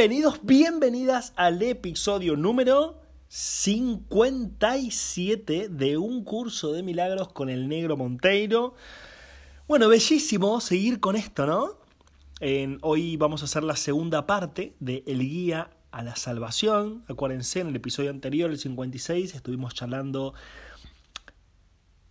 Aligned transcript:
Bienvenidos, 0.00 0.40
bienvenidas 0.42 1.34
al 1.36 1.60
episodio 1.60 2.34
número 2.34 3.02
57 3.28 5.68
de 5.68 5.98
un 5.98 6.24
curso 6.24 6.72
de 6.72 6.82
milagros 6.82 7.28
con 7.34 7.50
el 7.50 7.68
negro 7.68 7.98
Monteiro. 7.98 8.72
Bueno, 9.68 9.90
bellísimo 9.90 10.58
seguir 10.62 11.00
con 11.00 11.16
esto, 11.16 11.44
¿no? 11.44 11.80
hoy 12.80 13.18
vamos 13.18 13.42
a 13.42 13.44
hacer 13.44 13.62
la 13.62 13.76
segunda 13.76 14.26
parte 14.26 14.74
de 14.80 15.04
El 15.06 15.18
Guía 15.18 15.68
a 15.90 16.02
la 16.02 16.16
Salvación. 16.16 17.04
Acuérdense, 17.06 17.60
en 17.60 17.66
el 17.66 17.76
episodio 17.76 18.08
anterior, 18.08 18.50
el 18.50 18.56
56, 18.56 19.34
estuvimos 19.34 19.74
charlando 19.74 20.32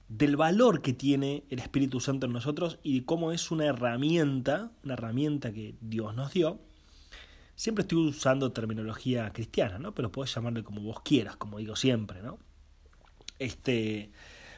del 0.10 0.36
valor 0.36 0.84
que 0.84 0.94
tiene 0.94 1.44
el 1.50 1.58
Espíritu 1.58 2.00
Santo 2.00 2.28
en 2.28 2.34
nosotros 2.34 2.78
y 2.84 3.00
de 3.00 3.06
cómo 3.08 3.32
es 3.32 3.50
una 3.50 3.66
herramienta, 3.66 4.74
una 4.84 4.94
herramienta 4.94 5.52
que 5.52 5.74
Dios 5.82 6.14
nos 6.14 6.34
dio 6.34 6.60
Siempre 7.60 7.82
estoy 7.82 8.08
usando 8.08 8.54
terminología 8.54 9.34
cristiana, 9.34 9.80
¿no? 9.80 9.94
Pero 9.94 10.10
puedes 10.14 10.34
llamarle 10.34 10.64
como 10.64 10.80
vos 10.80 11.02
quieras, 11.02 11.36
como 11.36 11.58
digo 11.58 11.76
siempre, 11.76 12.22
¿no? 12.22 12.40
Este, 13.38 14.12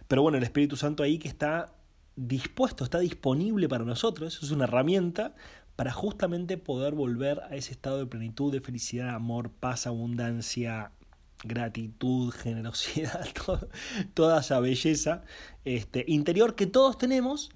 pero 0.07 0.21
bueno, 0.21 0.37
el 0.37 0.43
Espíritu 0.43 0.75
Santo 0.75 1.01
ahí 1.01 1.17
que 1.17 1.27
está 1.27 1.73
dispuesto, 2.15 2.83
está 2.83 2.99
disponible 2.99 3.67
para 3.67 3.85
nosotros, 3.85 4.43
es 4.43 4.51
una 4.51 4.65
herramienta 4.65 5.33
para 5.75 5.91
justamente 5.91 6.59
poder 6.59 6.93
volver 6.93 7.39
a 7.49 7.55
ese 7.55 7.71
estado 7.71 7.97
de 7.97 8.05
plenitud, 8.05 8.53
de 8.53 8.61
felicidad, 8.61 9.15
amor, 9.15 9.49
paz, 9.49 9.87
abundancia, 9.87 10.91
gratitud, 11.43 12.31
generosidad, 12.43 13.27
toda 14.13 14.41
esa 14.41 14.59
belleza 14.59 15.23
este, 15.65 16.05
interior 16.07 16.53
que 16.53 16.67
todos 16.67 16.99
tenemos 16.99 17.49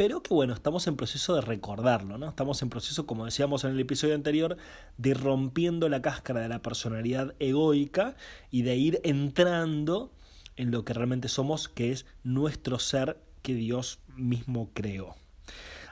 pero 0.00 0.22
que 0.22 0.32
bueno, 0.32 0.54
estamos 0.54 0.86
en 0.86 0.96
proceso 0.96 1.34
de 1.34 1.42
recordarlo, 1.42 2.16
¿no? 2.16 2.30
Estamos 2.30 2.62
en 2.62 2.70
proceso, 2.70 3.04
como 3.04 3.26
decíamos 3.26 3.64
en 3.64 3.72
el 3.72 3.80
episodio 3.80 4.14
anterior, 4.14 4.56
de 4.96 5.12
rompiendo 5.12 5.90
la 5.90 6.00
cáscara 6.00 6.40
de 6.40 6.48
la 6.48 6.62
personalidad 6.62 7.34
egoica 7.38 8.16
y 8.50 8.62
de 8.62 8.76
ir 8.76 9.00
entrando 9.04 10.10
en 10.56 10.70
lo 10.70 10.86
que 10.86 10.94
realmente 10.94 11.28
somos, 11.28 11.68
que 11.68 11.92
es 11.92 12.06
nuestro 12.24 12.78
ser 12.78 13.18
que 13.42 13.52
Dios 13.52 13.98
mismo 14.16 14.70
creó. 14.72 15.16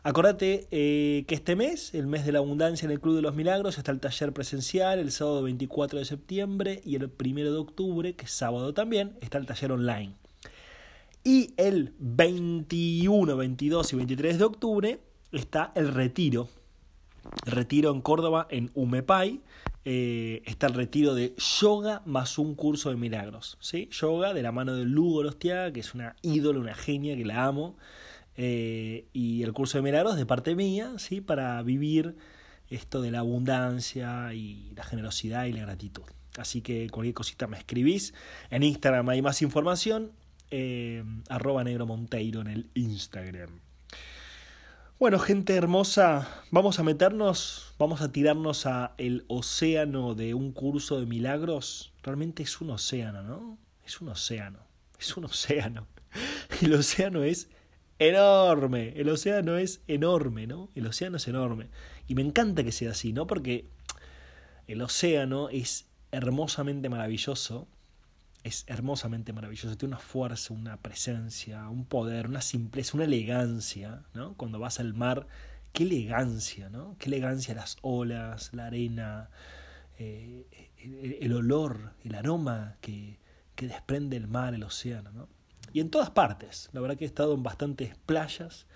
Acordate 0.02 0.68
eh, 0.70 1.26
que 1.28 1.34
este 1.34 1.54
mes, 1.54 1.92
el 1.92 2.06
mes 2.06 2.24
de 2.24 2.32
la 2.32 2.38
abundancia 2.38 2.86
en 2.86 2.92
el 2.92 3.00
Club 3.00 3.16
de 3.16 3.20
los 3.20 3.34
Milagros, 3.34 3.76
está 3.76 3.92
el 3.92 4.00
taller 4.00 4.32
presencial 4.32 5.00
el 5.00 5.12
sábado 5.12 5.42
24 5.42 5.98
de 5.98 6.06
septiembre 6.06 6.80
y 6.82 6.94
el 6.96 7.12
1 7.14 7.52
de 7.52 7.58
octubre, 7.58 8.14
que 8.14 8.24
es 8.24 8.32
sábado 8.32 8.72
también, 8.72 9.18
está 9.20 9.36
el 9.36 9.44
taller 9.44 9.72
online. 9.72 10.14
Y 11.28 11.52
el 11.58 11.92
21, 11.98 13.36
22 13.36 13.92
y 13.92 13.96
23 13.96 14.38
de 14.38 14.44
octubre 14.44 15.00
está 15.30 15.72
el 15.74 15.92
retiro. 15.92 16.48
El 17.44 17.52
retiro 17.52 17.92
en 17.92 18.00
Córdoba, 18.00 18.46
en 18.50 18.70
Umepay. 18.72 19.42
Eh, 19.84 20.42
está 20.46 20.68
el 20.68 20.72
retiro 20.72 21.14
de 21.14 21.34
yoga 21.36 22.00
más 22.06 22.38
un 22.38 22.54
curso 22.54 22.88
de 22.88 22.96
milagros. 22.96 23.58
¿sí? 23.60 23.90
Yoga 23.92 24.32
de 24.32 24.40
la 24.40 24.52
mano 24.52 24.74
de 24.74 24.86
Lugo 24.86 25.22
Lostia, 25.22 25.70
que 25.70 25.80
es 25.80 25.92
una 25.92 26.16
ídola, 26.22 26.60
una 26.60 26.74
genia 26.74 27.14
que 27.14 27.26
la 27.26 27.44
amo. 27.44 27.76
Eh, 28.38 29.04
y 29.12 29.42
el 29.42 29.52
curso 29.52 29.76
de 29.76 29.82
milagros 29.82 30.16
de 30.16 30.24
parte 30.24 30.54
mía, 30.54 30.94
¿sí? 30.96 31.20
para 31.20 31.62
vivir 31.62 32.16
esto 32.70 33.02
de 33.02 33.10
la 33.10 33.18
abundancia 33.18 34.32
y 34.32 34.72
la 34.74 34.82
generosidad 34.82 35.44
y 35.44 35.52
la 35.52 35.60
gratitud. 35.60 36.04
Así 36.38 36.62
que 36.62 36.88
cualquier 36.88 37.14
cosita 37.14 37.46
me 37.48 37.58
escribís. 37.58 38.14
En 38.48 38.62
Instagram 38.62 39.10
hay 39.10 39.20
más 39.20 39.42
información 39.42 40.12
eh, 40.50 41.04
arroba 41.28 41.64
negro 41.64 41.86
monteiro 41.86 42.40
en 42.40 42.46
el 42.48 42.70
Instagram. 42.74 43.60
Bueno, 44.98 45.20
gente 45.20 45.54
hermosa, 45.54 46.42
vamos 46.50 46.80
a 46.80 46.82
meternos, 46.82 47.74
vamos 47.78 48.00
a 48.00 48.10
tirarnos 48.10 48.66
a 48.66 48.94
el 48.98 49.24
océano 49.28 50.16
de 50.16 50.34
un 50.34 50.50
curso 50.50 50.98
de 50.98 51.06
milagros. 51.06 51.92
Realmente 52.02 52.42
es 52.42 52.60
un 52.60 52.70
océano, 52.70 53.22
¿no? 53.22 53.58
Es 53.86 54.00
un 54.00 54.08
océano, 54.08 54.58
es 54.98 55.16
un 55.16 55.26
océano. 55.26 55.86
El 56.62 56.74
océano 56.74 57.22
es 57.22 57.48
enorme, 57.98 58.94
el 58.96 59.08
océano 59.08 59.58
es 59.58 59.82
enorme, 59.86 60.46
¿no? 60.46 60.70
El 60.74 60.86
océano 60.86 61.16
es 61.16 61.28
enorme. 61.28 61.68
Y 62.06 62.14
me 62.14 62.22
encanta 62.22 62.64
que 62.64 62.72
sea 62.72 62.92
así, 62.92 63.12
¿no? 63.12 63.26
Porque 63.26 63.66
el 64.66 64.82
océano 64.82 65.48
es 65.48 65.86
hermosamente 66.10 66.88
maravilloso 66.88 67.68
es 68.44 68.64
hermosamente 68.68 69.32
maravilloso, 69.32 69.76
tiene 69.76 69.94
una 69.94 70.02
fuerza, 70.02 70.54
una 70.54 70.76
presencia, 70.76 71.68
un 71.68 71.84
poder, 71.84 72.28
una 72.28 72.40
simpleza, 72.40 72.96
una 72.96 73.04
elegancia, 73.04 74.02
¿no? 74.14 74.34
Cuando 74.34 74.58
vas 74.58 74.80
al 74.80 74.94
mar, 74.94 75.26
qué 75.72 75.84
elegancia, 75.84 76.68
¿no? 76.70 76.96
Qué 76.98 77.08
elegancia 77.08 77.54
las 77.54 77.76
olas, 77.82 78.50
la 78.52 78.66
arena, 78.66 79.30
eh, 79.98 80.46
el, 81.20 81.32
olor, 81.32 81.92
el 82.04 82.14
aroma 82.14 82.76
que, 82.80 83.18
que, 83.56 83.66
desprende 83.66 84.16
el 84.16 84.28
mar, 84.28 84.54
el 84.54 84.62
océano, 84.62 85.10
¿no? 85.10 85.28
Y 85.72 85.80
en 85.80 85.90
todas 85.90 86.10
partes, 86.10 86.70
la 86.72 86.80
verdad 86.80 86.96
que 86.96 87.04
he 87.04 87.08
estado 87.08 87.34
en 87.34 87.42
bastantes 87.42 87.96
playas 88.06 88.66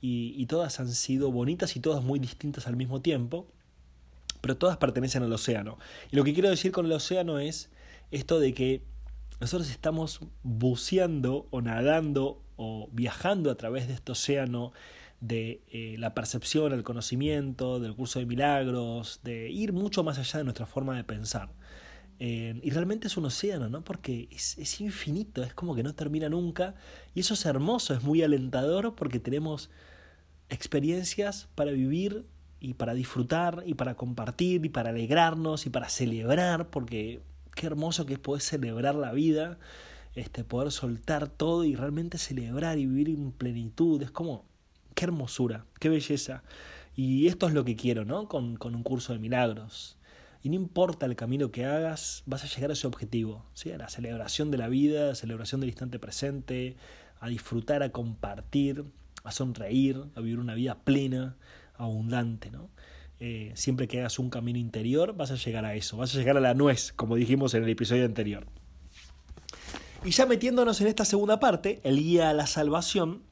y, 0.00 0.34
y 0.36 0.46
todas 0.46 0.78
han 0.78 0.92
sido 0.92 1.32
bonitas 1.32 1.74
y 1.74 1.80
todas 1.80 2.04
muy 2.04 2.20
distintas 2.20 2.66
al 2.66 2.76
mismo 2.76 3.00
tiempo, 3.00 3.48
pero 4.40 4.56
todas 4.56 4.76
pertenecen 4.76 5.22
al 5.22 5.32
océano. 5.32 5.78
Y 6.12 6.16
lo 6.16 6.22
que 6.22 6.34
quiero 6.34 6.50
decir 6.50 6.70
con 6.70 6.86
el 6.86 6.92
océano 6.92 7.40
es 7.40 7.70
esto 8.10 8.38
de 8.38 8.54
que 8.54 8.82
nosotros 9.40 9.70
estamos 9.70 10.20
buceando 10.42 11.46
o 11.50 11.60
nadando 11.60 12.42
o 12.56 12.88
viajando 12.92 13.50
a 13.50 13.56
través 13.56 13.86
de 13.88 13.94
este 13.94 14.12
océano 14.12 14.72
de 15.20 15.62
eh, 15.68 15.96
la 15.98 16.14
percepción, 16.14 16.72
el 16.72 16.82
conocimiento, 16.82 17.80
del 17.80 17.94
curso 17.94 18.18
de 18.18 18.26
milagros, 18.26 19.20
de 19.22 19.50
ir 19.50 19.72
mucho 19.72 20.04
más 20.04 20.18
allá 20.18 20.38
de 20.38 20.44
nuestra 20.44 20.66
forma 20.66 20.96
de 20.96 21.04
pensar. 21.04 21.50
Eh, 22.20 22.60
y 22.62 22.70
realmente 22.70 23.06
es 23.06 23.16
un 23.16 23.26
océano, 23.26 23.68
¿no? 23.68 23.82
Porque 23.84 24.28
es, 24.32 24.58
es, 24.58 24.80
infinito, 24.80 25.42
es 25.42 25.54
como 25.54 25.74
que 25.74 25.82
no 25.82 25.94
termina 25.94 26.28
nunca. 26.28 26.74
Y 27.14 27.20
eso 27.20 27.34
es 27.34 27.46
hermoso, 27.46 27.94
es 27.94 28.02
muy 28.02 28.22
alentador 28.22 28.94
porque 28.96 29.20
tenemos 29.20 29.70
experiencias 30.48 31.48
para 31.54 31.70
vivir 31.72 32.26
y 32.60 32.74
para 32.74 32.94
disfrutar 32.94 33.62
y 33.66 33.74
para 33.74 33.94
compartir 33.94 34.64
y 34.64 34.68
para 34.68 34.90
alegrarnos 34.90 35.66
y 35.66 35.70
para 35.70 35.88
celebrar, 35.88 36.70
porque 36.70 37.20
qué 37.58 37.66
hermoso 37.66 38.06
que 38.06 38.14
es 38.14 38.20
poder 38.20 38.40
celebrar 38.40 38.94
la 38.94 39.10
vida, 39.10 39.58
este, 40.14 40.44
poder 40.44 40.70
soltar 40.70 41.26
todo 41.28 41.64
y 41.64 41.74
realmente 41.74 42.16
celebrar 42.16 42.78
y 42.78 42.86
vivir 42.86 43.08
en 43.08 43.32
plenitud. 43.32 44.00
Es 44.00 44.12
como, 44.12 44.44
qué 44.94 45.06
hermosura, 45.06 45.66
qué 45.80 45.88
belleza. 45.88 46.44
Y 46.94 47.26
esto 47.26 47.48
es 47.48 47.54
lo 47.54 47.64
que 47.64 47.74
quiero, 47.74 48.04
¿no? 48.04 48.28
Con, 48.28 48.56
con 48.56 48.76
un 48.76 48.84
curso 48.84 49.12
de 49.12 49.18
milagros. 49.18 49.96
Y 50.40 50.50
no 50.50 50.54
importa 50.54 51.04
el 51.04 51.16
camino 51.16 51.50
que 51.50 51.64
hagas, 51.64 52.22
vas 52.26 52.44
a 52.44 52.46
llegar 52.46 52.70
a 52.70 52.74
ese 52.74 52.86
objetivo, 52.86 53.44
¿sí? 53.54 53.72
a 53.72 53.76
la 53.76 53.88
celebración 53.88 54.52
de 54.52 54.58
la 54.58 54.68
vida, 54.68 55.06
a 55.06 55.08
la 55.08 55.14
celebración 55.16 55.60
del 55.60 55.70
instante 55.70 55.98
presente, 55.98 56.76
a 57.18 57.28
disfrutar, 57.28 57.82
a 57.82 57.90
compartir, 57.90 58.84
a 59.24 59.32
sonreír, 59.32 60.04
a 60.14 60.20
vivir 60.20 60.38
una 60.38 60.54
vida 60.54 60.78
plena, 60.84 61.34
abundante. 61.74 62.52
¿no? 62.52 62.70
Eh, 63.20 63.52
siempre 63.54 63.88
que 63.88 63.98
hagas 63.98 64.18
un 64.20 64.30
camino 64.30 64.58
interior, 64.58 65.16
vas 65.16 65.32
a 65.32 65.36
llegar 65.36 65.64
a 65.64 65.74
eso, 65.74 65.96
vas 65.96 66.14
a 66.14 66.18
llegar 66.18 66.36
a 66.36 66.40
la 66.40 66.54
nuez, 66.54 66.92
como 66.92 67.16
dijimos 67.16 67.52
en 67.54 67.64
el 67.64 67.68
episodio 67.68 68.04
anterior. 68.04 68.46
Y 70.04 70.10
ya 70.10 70.26
metiéndonos 70.26 70.80
en 70.80 70.86
esta 70.86 71.04
segunda 71.04 71.40
parte, 71.40 71.80
el 71.82 71.96
guía 71.96 72.30
a 72.30 72.32
la 72.32 72.46
salvación, 72.46 73.22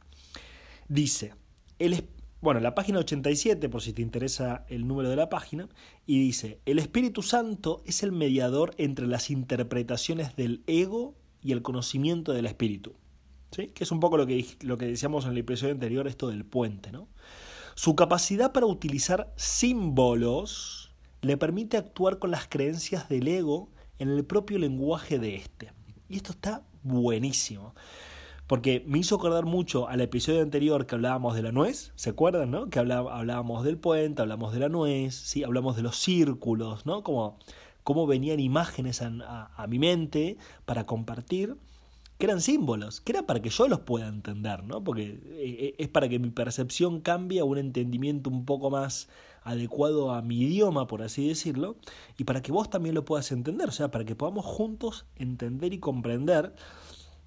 dice, 0.88 1.34
el, 1.78 2.04
bueno, 2.40 2.58
la 2.58 2.74
página 2.74 2.98
87, 2.98 3.68
por 3.68 3.80
si 3.80 3.92
te 3.92 4.02
interesa 4.02 4.64
el 4.68 4.88
número 4.88 5.08
de 5.08 5.16
la 5.16 5.28
página, 5.28 5.68
y 6.04 6.18
dice, 6.18 6.58
el 6.66 6.80
Espíritu 6.80 7.22
Santo 7.22 7.82
es 7.86 8.02
el 8.02 8.10
mediador 8.10 8.74
entre 8.78 9.06
las 9.06 9.30
interpretaciones 9.30 10.34
del 10.34 10.64
ego 10.66 11.14
y 11.42 11.52
el 11.52 11.62
conocimiento 11.62 12.32
del 12.32 12.46
Espíritu. 12.46 12.94
¿Sí? 13.52 13.68
Que 13.68 13.84
es 13.84 13.92
un 13.92 14.00
poco 14.00 14.16
lo 14.16 14.26
que, 14.26 14.44
lo 14.62 14.76
que 14.76 14.86
decíamos 14.86 15.24
en 15.24 15.30
el 15.30 15.38
episodio 15.38 15.72
anterior, 15.72 16.08
esto 16.08 16.28
del 16.28 16.44
puente, 16.44 16.90
¿no? 16.90 17.08
Su 17.78 17.94
capacidad 17.94 18.52
para 18.52 18.64
utilizar 18.64 19.34
símbolos 19.36 20.94
le 21.20 21.36
permite 21.36 21.76
actuar 21.76 22.18
con 22.18 22.30
las 22.30 22.48
creencias 22.48 23.10
del 23.10 23.28
ego 23.28 23.68
en 23.98 24.08
el 24.08 24.24
propio 24.24 24.58
lenguaje 24.58 25.18
de 25.18 25.36
éste. 25.36 25.74
Y 26.08 26.16
esto 26.16 26.32
está 26.32 26.62
buenísimo. 26.82 27.74
Porque 28.46 28.82
me 28.86 28.98
hizo 28.98 29.16
acordar 29.16 29.44
mucho 29.44 29.88
al 29.88 30.00
episodio 30.00 30.40
anterior 30.40 30.86
que 30.86 30.94
hablábamos 30.94 31.34
de 31.34 31.42
la 31.42 31.52
nuez, 31.52 31.92
¿se 31.96 32.08
acuerdan, 32.08 32.50
no? 32.50 32.70
Que 32.70 32.78
hablábamos 32.78 33.62
del 33.62 33.76
puente, 33.76 34.22
hablamos 34.22 34.54
de 34.54 34.60
la 34.60 34.70
nuez, 34.70 35.14
¿sí? 35.14 35.44
Hablamos 35.44 35.76
de 35.76 35.82
los 35.82 35.98
círculos, 35.98 36.86
¿no? 36.86 37.02
Como, 37.02 37.38
cómo 37.84 38.06
venían 38.06 38.40
imágenes 38.40 39.02
a 39.02 39.66
mi 39.68 39.78
mente 39.78 40.38
para 40.64 40.86
compartir 40.86 41.58
que 42.18 42.26
eran 42.26 42.40
símbolos, 42.40 43.00
que 43.00 43.12
era 43.12 43.26
para 43.26 43.40
que 43.42 43.50
yo 43.50 43.68
los 43.68 43.80
pueda 43.80 44.08
entender, 44.08 44.64
¿no? 44.64 44.82
Porque 44.82 45.20
eh, 45.24 45.74
es 45.78 45.88
para 45.88 46.08
que 46.08 46.18
mi 46.18 46.30
percepción 46.30 47.00
cambie 47.00 47.40
a 47.40 47.44
un 47.44 47.58
entendimiento 47.58 48.30
un 48.30 48.44
poco 48.44 48.70
más 48.70 49.08
adecuado 49.42 50.12
a 50.12 50.22
mi 50.22 50.40
idioma, 50.40 50.86
por 50.86 51.02
así 51.02 51.28
decirlo, 51.28 51.76
y 52.18 52.24
para 52.24 52.42
que 52.42 52.52
vos 52.52 52.70
también 52.70 52.94
lo 52.94 53.04
puedas 53.04 53.30
entender, 53.32 53.68
o 53.68 53.72
sea, 53.72 53.90
para 53.90 54.04
que 54.04 54.16
podamos 54.16 54.44
juntos 54.44 55.06
entender 55.16 55.72
y 55.72 55.78
comprender. 55.78 56.54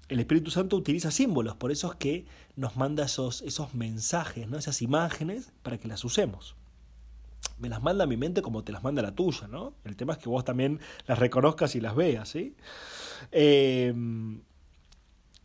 El 0.08 0.18
Espíritu 0.18 0.50
Santo 0.50 0.76
utiliza 0.76 1.12
símbolos, 1.12 1.54
por 1.54 1.70
eso 1.70 1.92
es 1.92 1.96
que 1.96 2.26
nos 2.56 2.76
manda 2.76 3.04
esos, 3.04 3.42
esos 3.42 3.74
mensajes, 3.74 4.48
¿no? 4.48 4.58
esas 4.58 4.82
imágenes, 4.82 5.52
para 5.62 5.78
que 5.78 5.86
las 5.86 6.04
usemos. 6.04 6.56
Me 7.58 7.68
las 7.68 7.80
manda 7.80 8.04
a 8.04 8.06
mi 8.06 8.16
mente 8.16 8.42
como 8.42 8.64
te 8.64 8.72
las 8.72 8.82
manda 8.82 9.02
la 9.02 9.14
tuya, 9.14 9.46
¿no? 9.46 9.74
El 9.84 9.96
tema 9.96 10.14
es 10.14 10.18
que 10.18 10.28
vos 10.28 10.44
también 10.44 10.80
las 11.06 11.18
reconozcas 11.18 11.74
y 11.74 11.80
las 11.80 11.94
veas, 11.94 12.28
¿sí? 12.28 12.54
Eh, 13.32 13.94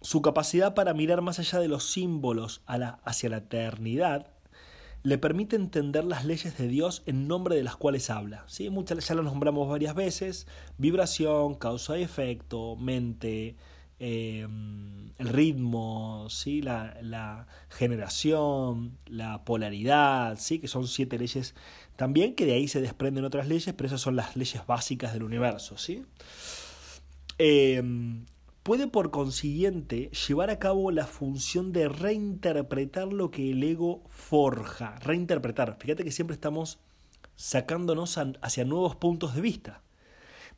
su 0.06 0.22
capacidad 0.22 0.76
para 0.76 0.94
mirar 0.94 1.22
más 1.22 1.40
allá 1.40 1.58
de 1.58 1.68
los 1.68 1.90
símbolos 1.90 2.62
hacia 2.68 3.30
la 3.30 3.38
eternidad 3.38 4.28
le 5.02 5.18
permite 5.18 5.56
entender 5.56 6.06
las 6.06 6.26
leyes 6.26 6.60
de 6.60 6.68
Dios 6.68 7.02
en 7.08 7.28
nombre 7.28 7.56
de 7.56 7.64
las 7.64 7.76
cuales 7.76 8.12
habla. 8.12 8.44
¿sí? 8.46 8.70
Muchas, 8.70 9.08
ya 9.08 9.16
lo 9.16 9.24
nombramos 9.24 9.68
varias 9.68 9.96
veces, 9.96 10.46
vibración, 10.78 11.56
causa 11.56 11.98
y 11.98 12.04
efecto, 12.04 12.76
mente, 12.76 13.56
em, 13.98 15.12
el 15.18 15.30
ritmo, 15.30 16.28
¿sí? 16.30 16.62
la, 16.62 16.98
la, 17.02 17.48
generación, 17.70 19.00
la 19.08 19.44
polaridad, 19.44 20.38
¿sí? 20.38 20.60
que 20.60 20.68
son 20.68 20.88
siete 20.88 21.18
leyes 21.18 21.56
también, 21.96 22.36
que 22.36 22.46
de 22.46 22.54
ahí 22.54 22.68
se 22.68 22.80
desprenden 22.80 23.26
otras 23.26 23.48
leyes, 23.48 23.74
pero 23.76 23.88
esas 23.88 24.02
son 24.02 24.16
las 24.16 24.36
leyes 24.36 24.68
básicas 24.68 25.14
del 25.14 25.24
universo. 25.24 25.80
¿sí? 25.80 26.04
Em, 27.40 28.26
puede 28.66 28.88
por 28.88 29.12
consiguiente 29.12 30.10
llevar 30.28 30.50
a 30.50 30.58
cabo 30.58 30.90
la 30.90 31.06
función 31.06 31.72
de 31.72 31.88
reinterpretar 31.88 33.14
lo 33.14 33.30
que 33.30 33.52
el 33.52 33.62
ego 33.62 34.02
forja. 34.10 34.96
Reinterpretar. 35.02 35.78
Fíjate 35.80 36.04
que 36.04 36.12
siempre 36.12 36.34
estamos 36.34 36.80
sacándonos 37.36 38.20
hacia 38.42 38.66
nuevos 38.66 38.96
puntos 38.96 39.36
de 39.36 39.42
vista. 39.42 39.84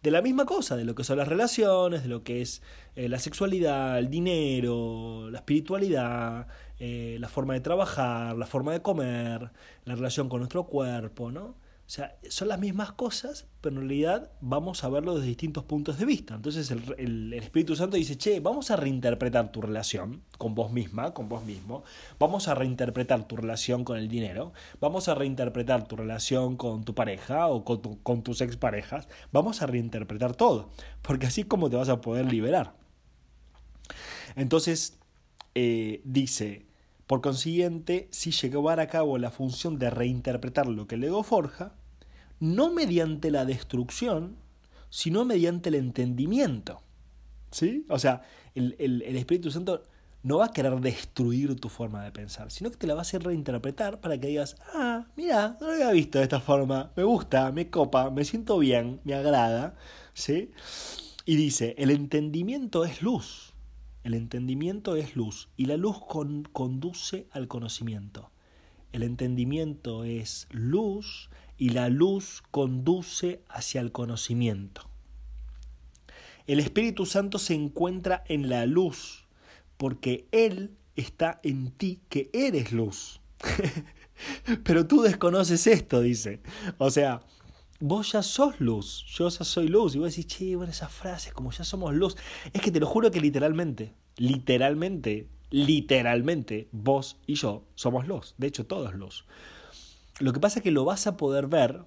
De 0.01 0.12
la 0.12 0.21
misma 0.21 0.45
cosa, 0.45 0.77
de 0.77 0.86
lo 0.86 0.95
que 0.95 1.04
son 1.04 1.18
las 1.18 1.27
relaciones, 1.27 2.04
de 2.04 2.07
lo 2.07 2.24
que 2.24 2.42
es 2.42 2.62
eh, 2.95 3.09
la 3.09 3.19
sexualidad, 3.19 4.00
el 4.00 4.09
dinero, 4.09 5.30
la 5.30 5.39
espiritualidad, 5.39 6.48
eh, 6.80 7.18
la 7.19 7.27
forma 7.27 7.56
de 7.56 7.59
trabajar, 7.59 8.38
la 8.38 8.45
forma 8.45 8.71
de 8.71 8.81
comer, 8.81 9.51
la 9.83 9.95
relación 9.95 10.30
con 10.30 10.39
nuestro 10.39 10.63
cuerpo, 10.63 11.30
¿no? 11.30 11.56
O 11.88 11.89
sea, 11.89 12.18
son 12.30 12.50
las 12.50 12.60
mismas 12.60 12.92
cosas, 12.92 13.45
pero 13.62 13.78
en 13.78 13.88
realidad 13.88 14.30
vamos 14.42 14.84
a 14.84 14.89
verlo 14.89 15.16
desde 15.16 15.30
distintos 15.30 15.63
puntos 15.63 15.98
de 15.98 16.04
vista. 16.04 16.36
Entonces 16.36 16.69
el, 16.69 16.84
el, 16.98 17.34
Espíritu 17.34 17.78
Santo 17.78 17.95
dice, 17.95 18.18
che, 18.18 18.42
vamos 18.42 18.72
a 18.72 18.75
reinterpretar 18.75 19.54
tu 19.54 19.62
relación 19.62 20.22
con 20.38 20.54
vos 20.54 20.69
misma, 20.69 21.13
con 21.13 21.30
vos 21.30 21.45
mismo, 21.45 21.86
vamos 22.19 22.50
a 22.50 22.56
reinterpretar 22.56 23.25
tu 23.25 23.38
relación 23.38 23.86
con 23.86 23.98
el 23.98 24.10
dinero, 24.10 24.51
vamos 24.81 25.07
a 25.07 25.16
reinterpretar 25.16 25.88
tu 25.88 25.95
relación 25.95 26.57
con 26.57 26.84
tu 26.84 26.94
pareja 26.94 27.48
o 27.48 27.63
con, 27.63 27.80
con 27.80 28.22
tus 28.22 28.42
exparejas, 28.42 29.07
vamos 29.31 29.62
a 29.62 29.66
reinterpretar 29.66 30.36
todo, 30.36 30.69
porque 31.01 31.28
así 31.28 31.42
es 31.42 31.48
como 31.48 31.69
te 31.69 31.78
vas 31.78 31.88
a 31.88 32.01
poder 32.01 32.25
liberar. 32.25 32.74
Entonces, 34.36 35.00
eh, 35.56 36.01
dice, 36.04 36.66
por 37.07 37.22
consiguiente, 37.22 38.10
si 38.12 38.31
llevara 38.31 38.83
a 38.83 38.88
cabo 38.88 39.18
la 39.18 39.31
función 39.31 39.80
de 39.80 39.90
reinterpretar 39.90 40.68
lo 40.68 40.86
que 40.88 40.95
el 40.95 41.06
ego 41.06 41.24
forja, 41.24 41.76
no 42.39 42.72
mediante 42.72 43.31
la 43.31 43.45
destrucción, 43.45 44.38
sino 44.89 45.25
mediante 45.25 45.69
el 45.69 45.75
entendimiento. 45.75 46.81
¿Sí? 47.51 47.86
O 47.89 48.00
sea, 48.00 48.24
el, 48.56 48.75
el, 48.80 49.16
Espíritu 49.16 49.51
Santo 49.51 49.84
no 50.24 50.39
va 50.39 50.45
a 50.45 50.51
querer 50.51 50.80
destruir 50.81 51.56
tu 51.60 51.69
forma 51.69 52.04
de 52.04 52.12
pensar, 52.12 52.51
sino 52.51 52.69
que 52.69 52.78
te 52.78 52.88
la 52.88 52.94
va 52.94 53.01
a 53.01 53.04
hacer 53.04 53.24
reinterpretar 53.24 54.01
para 54.01 54.19
que 54.19 54.28
digas, 54.28 54.57
ah, 54.74 55.07
mira, 55.16 55.57
no 55.62 55.68
lo 55.68 55.74
había 55.74 55.92
visto 55.92 56.18
de 56.18 56.25
esta 56.25 56.42
forma, 56.42 56.92
me 56.95 57.04
gusta, 57.04 57.51
me 57.51 57.69
copa, 57.69 58.10
me 58.10 58.25
siento 58.25 58.60
bien, 58.60 59.00
me 59.06 59.13
agrada, 59.13 59.75
¿sí? 60.13 60.51
Y 61.25 61.36
dice, 61.36 61.75
el 61.78 61.92
entendimiento 61.92 62.83
es 62.83 63.01
luz. 63.01 63.54
El 64.04 64.13
entendimiento 64.13 64.95
es 64.95 65.18
luz 65.18 65.50
y 65.57 65.66
la 65.66 65.75
luz 65.75 65.98
conduce 66.54 67.28
al 67.31 67.50
conocimiento. 67.50 68.31
El 68.94 69.04
entendimiento 69.04 70.06
es 70.06 70.48
luz 70.50 71.30
y 71.57 71.69
la 71.69 71.89
luz 71.89 72.44
conduce 72.51 73.42
hacia 73.50 73.81
el 73.81 73.92
conocimiento. 73.92 74.89
El 76.45 76.59
Espíritu 76.59 77.06
Santo 77.06 77.39
se 77.39 77.54
encuentra 77.54 78.24
en 78.27 78.50
la 78.50 78.65
luz 78.65 79.25
porque 79.77 80.27
Él 80.31 80.77
está 80.95 81.39
en 81.44 81.71
ti 81.71 82.00
que 82.09 82.30
eres 82.33 82.71
luz. 82.71 83.19
Pero 84.63 84.88
tú 84.88 85.01
desconoces 85.01 85.68
esto, 85.68 86.01
dice. 86.01 86.42
O 86.77 86.89
sea, 86.89 87.21
vos 87.80 88.12
ya 88.12 88.24
sos 88.24 88.59
luz, 88.59 89.06
yo 89.07 89.30
ya 89.30 89.44
soy 89.44 89.68
luz. 89.68 89.95
Y 89.95 90.00
vos 90.00 90.09
decís, 90.09 90.27
che, 90.27 90.56
bueno, 90.56 90.71
esas 90.71 90.92
frases, 90.92 91.33
como 91.33 91.51
ya 91.51 91.63
somos 91.63 91.94
luz. 91.94 92.15
Es 92.54 92.62
que 92.62 92.71
te 92.71 92.80
lo 92.80 92.88
juro 92.88 93.12
que 93.12 93.21
literalmente, 93.21 93.94
literalmente, 94.18 95.27
literalmente, 95.50 96.68
vos 96.71 97.18
y 97.27 97.36
yo 97.36 97.65
somos 97.75 98.07
luz. 98.07 98.36
De 98.38 98.48
hecho, 98.48 98.65
todos 98.65 98.95
luz. 98.95 99.25
Lo 100.19 100.34
que 100.34 100.40
pasa 100.40 100.60
es 100.60 100.64
que 100.64 100.72
lo 100.72 100.86
vas 100.86 101.08
a 101.08 101.18
poder 101.18 101.48
ver 101.48 101.84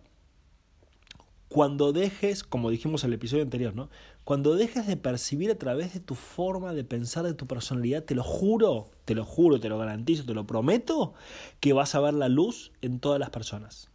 cuando 1.49 1.93
dejes, 1.93 2.45
como 2.45 2.71
dijimos 2.71 3.03
en 3.03 3.11
el 3.11 3.15
episodio 3.15 3.43
anterior, 3.43 3.75
¿no? 3.75 3.91
Cuando 4.23 4.55
dejes 4.55 4.87
de 4.87 4.97
percibir 4.97 5.51
a 5.51 5.59
través 5.59 5.93
de 5.95 6.01
tu 6.01 6.15
forma 6.15 6.73
de 6.73 6.85
pensar, 6.85 7.25
de 7.25 7.35
tu 7.35 7.49
personalidad, 7.49 8.05
te 8.05 8.15
lo 8.15 8.23
juro, 8.23 8.91
te 9.05 9.17
lo 9.17 9.25
juro, 9.25 9.59
te 9.59 9.69
lo 9.69 9.79
garantizo, 9.79 10.25
te 10.25 10.35
lo 10.35 10.47
prometo, 10.47 11.15
que 11.59 11.73
vas 11.73 11.97
a 11.97 12.01
ver 12.01 12.15
la 12.15 12.29
luz 12.29 12.71
en 12.83 13.01
todas 13.01 13.19
las 13.19 13.31
personas 13.31 13.91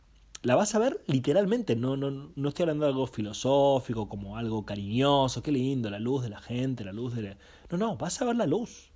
la 0.46 0.56
vas 0.56 0.76
a 0.76 0.80
ver 0.80 1.02
literalmente, 1.08 1.76
no, 1.76 1.98
no, 1.98 2.30
no 2.36 2.50
estoy 2.50 2.64
hablando 2.64 2.86
de 2.86 2.92
algo 2.92 3.08
filosófico, 3.08 4.08
como 4.08 4.38
algo 4.38 4.64
cariñoso, 4.64 5.42
qué 5.42 5.52
lindo, 5.52 5.90
la 5.90 5.98
luz 5.98 6.22
de 6.22 6.30
la 6.30 6.40
gente, 6.40 6.86
la 6.86 6.94
luz 6.94 7.16
de... 7.16 7.36
No, 7.72 7.78
no, 7.78 7.98
vas 7.98 8.22
a 8.22 8.26
ver 8.26 8.36
la 8.36 8.46
luz. 8.46 8.92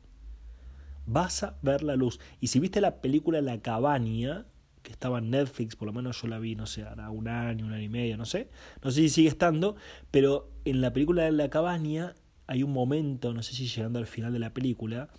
Vas 1.08 1.42
a 1.42 1.58
ver 1.64 1.82
la 1.82 1.96
luz. 1.96 2.20
Y 2.40 2.48
si 2.48 2.60
viste 2.60 2.82
la 2.82 3.02
película 3.02 3.42
La 3.42 3.60
Cabaña, 3.62 4.46
estaba 4.92 5.20
en 5.20 5.30
Netflix, 5.30 5.76
por 5.76 5.88
lo 5.88 5.94
menos 5.94 6.22
yo 6.22 6.28
la 6.28 6.40
vi, 6.40 6.56
no 6.56 6.66
sé, 6.66 6.84
hará 6.84 7.10
un 7.10 7.28
año, 7.28 7.66
un 7.66 7.74
año 7.74 7.84
y 7.84 7.90
medio, 7.90 8.18
no 8.18 8.26
sé, 8.26 8.50
no 8.84 8.92
sé 8.92 9.02
si 9.02 9.10
sigue 9.10 9.30
estando, 9.30 9.76
pero 10.12 10.50
en 10.66 10.81
la 10.81 10.94
película 10.94 11.24
de 11.24 11.31
La 11.31 11.50
Cabaña 11.50 12.16
hay 12.48 12.64
un 12.64 12.72
momento, 12.72 13.34
no 13.34 13.44
sé 13.44 13.54
si 13.54 13.68
llegando 13.68 14.00
al 14.00 14.08
final 14.08 14.34
de 14.34 14.40
la 14.40 14.54
película, 14.54 15.10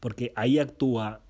porque 0.00 0.32
ahí 0.36 0.58
actúa 0.58 1.22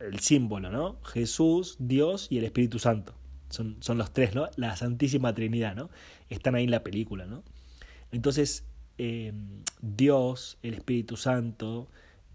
el 0.00 0.18
símbolo, 0.20 0.70
¿no? 0.70 1.00
Jesús, 1.04 1.76
Dios 1.78 2.26
y 2.30 2.38
el 2.38 2.44
Espíritu 2.44 2.78
Santo. 2.78 3.14
Son, 3.50 3.76
son 3.80 3.98
los 3.98 4.12
tres, 4.12 4.34
¿no? 4.34 4.48
La 4.56 4.76
Santísima 4.76 5.34
Trinidad, 5.34 5.76
¿no? 5.76 5.90
Están 6.28 6.54
ahí 6.54 6.64
en 6.64 6.70
la 6.70 6.82
película, 6.82 7.26
¿no? 7.26 7.44
Entonces, 8.10 8.64
eh, 8.98 9.32
Dios, 9.80 10.58
el 10.62 10.74
Espíritu 10.74 11.16
Santo 11.16 11.88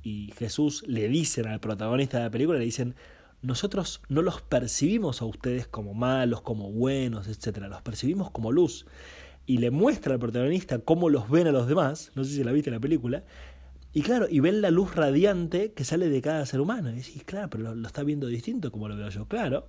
y 0.03 0.31
Jesús 0.37 0.83
le 0.87 1.07
dicen 1.07 1.47
al 1.47 1.59
protagonista 1.59 2.17
de 2.17 2.23
la 2.25 2.31
película, 2.31 2.59
le 2.59 2.65
dicen, 2.65 2.95
nosotros 3.41 4.01
no 4.09 4.21
los 4.21 4.41
percibimos 4.41 5.21
a 5.21 5.25
ustedes 5.25 5.67
como 5.67 5.93
malos, 5.93 6.41
como 6.41 6.71
buenos, 6.71 7.27
etc. 7.27 7.57
Los 7.69 7.81
percibimos 7.81 8.31
como 8.31 8.51
luz. 8.51 8.85
Y 9.45 9.57
le 9.57 9.71
muestra 9.71 10.13
al 10.13 10.19
protagonista 10.19 10.79
cómo 10.79 11.09
los 11.09 11.29
ven 11.29 11.47
a 11.47 11.51
los 11.51 11.67
demás, 11.67 12.11
no 12.15 12.23
sé 12.23 12.31
si 12.35 12.43
la 12.43 12.51
viste 12.51 12.69
en 12.69 12.75
la 12.75 12.79
película, 12.79 13.23
y 13.93 14.03
claro, 14.03 14.27
y 14.29 14.39
ven 14.39 14.61
la 14.61 14.71
luz 14.71 14.95
radiante 14.95 15.73
que 15.73 15.83
sale 15.83 16.07
de 16.07 16.21
cada 16.21 16.45
ser 16.45 16.61
humano. 16.61 16.89
Y 16.91 16.95
decís, 16.95 17.23
claro, 17.25 17.49
pero 17.49 17.75
lo, 17.75 17.87
está 17.87 18.03
viendo 18.03 18.27
distinto 18.27 18.71
como 18.71 18.87
lo 18.87 18.95
veo 18.95 19.09
yo. 19.09 19.27
Claro, 19.27 19.67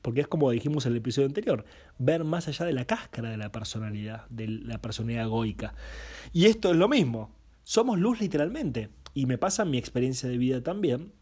porque 0.00 0.20
es 0.20 0.28
como 0.28 0.50
dijimos 0.50 0.86
en 0.86 0.92
el 0.92 0.98
episodio 0.98 1.26
anterior, 1.26 1.64
ver 1.98 2.22
más 2.22 2.46
allá 2.46 2.66
de 2.66 2.72
la 2.72 2.84
cáscara 2.84 3.30
de 3.30 3.36
la 3.36 3.50
personalidad, 3.50 4.26
de 4.28 4.46
la 4.46 4.80
personalidad 4.80 5.24
egoica. 5.24 5.74
Y 6.32 6.46
esto 6.46 6.70
es 6.70 6.76
lo 6.76 6.88
mismo. 6.88 7.34
Somos 7.64 7.98
luz 7.98 8.20
literalmente. 8.20 8.90
Y 9.12 9.26
me 9.26 9.38
pasa 9.38 9.64
en 9.64 9.70
mi 9.70 9.78
experiencia 9.78 10.28
de 10.28 10.38
vida 10.38 10.62
también. 10.62 11.12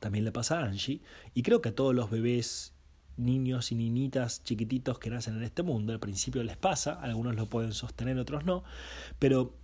También 0.00 0.24
le 0.24 0.32
pasa 0.32 0.60
a 0.60 0.64
Angie. 0.64 1.00
Y 1.34 1.42
creo 1.42 1.60
que 1.60 1.70
a 1.70 1.74
todos 1.74 1.94
los 1.94 2.10
bebés 2.10 2.74
niños 3.18 3.72
y 3.72 3.74
niñitas 3.74 4.44
chiquititos 4.44 4.98
que 4.98 5.10
nacen 5.10 5.36
en 5.36 5.42
este 5.42 5.62
mundo, 5.62 5.92
al 5.92 6.00
principio 6.00 6.42
les 6.42 6.56
pasa, 6.56 6.94
algunos 6.94 7.34
lo 7.34 7.46
pueden 7.46 7.72
sostener, 7.72 8.18
otros 8.18 8.44
no, 8.44 8.62
pero 9.18 9.54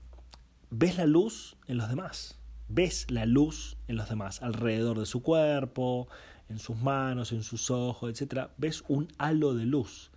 ves 0.70 0.96
la 0.98 1.06
luz 1.06 1.56
en 1.68 1.78
los 1.78 1.88
demás, 1.88 2.38
ves 2.68 3.10
la 3.10 3.26
luz 3.26 3.76
en 3.86 3.96
los 3.96 4.08
demás, 4.08 4.42
alrededor 4.42 4.98
de 4.98 5.06
su 5.06 5.22
cuerpo, 5.22 6.08
en 6.48 6.58
sus 6.58 6.76
manos, 6.76 7.32
en 7.32 7.42
sus 7.42 7.70
ojos, 7.70 8.20
etc. 8.20 8.48
Ves 8.58 8.82
un 8.88 9.08
halo 9.18 9.54
de 9.54 9.66
luz. 9.66 10.10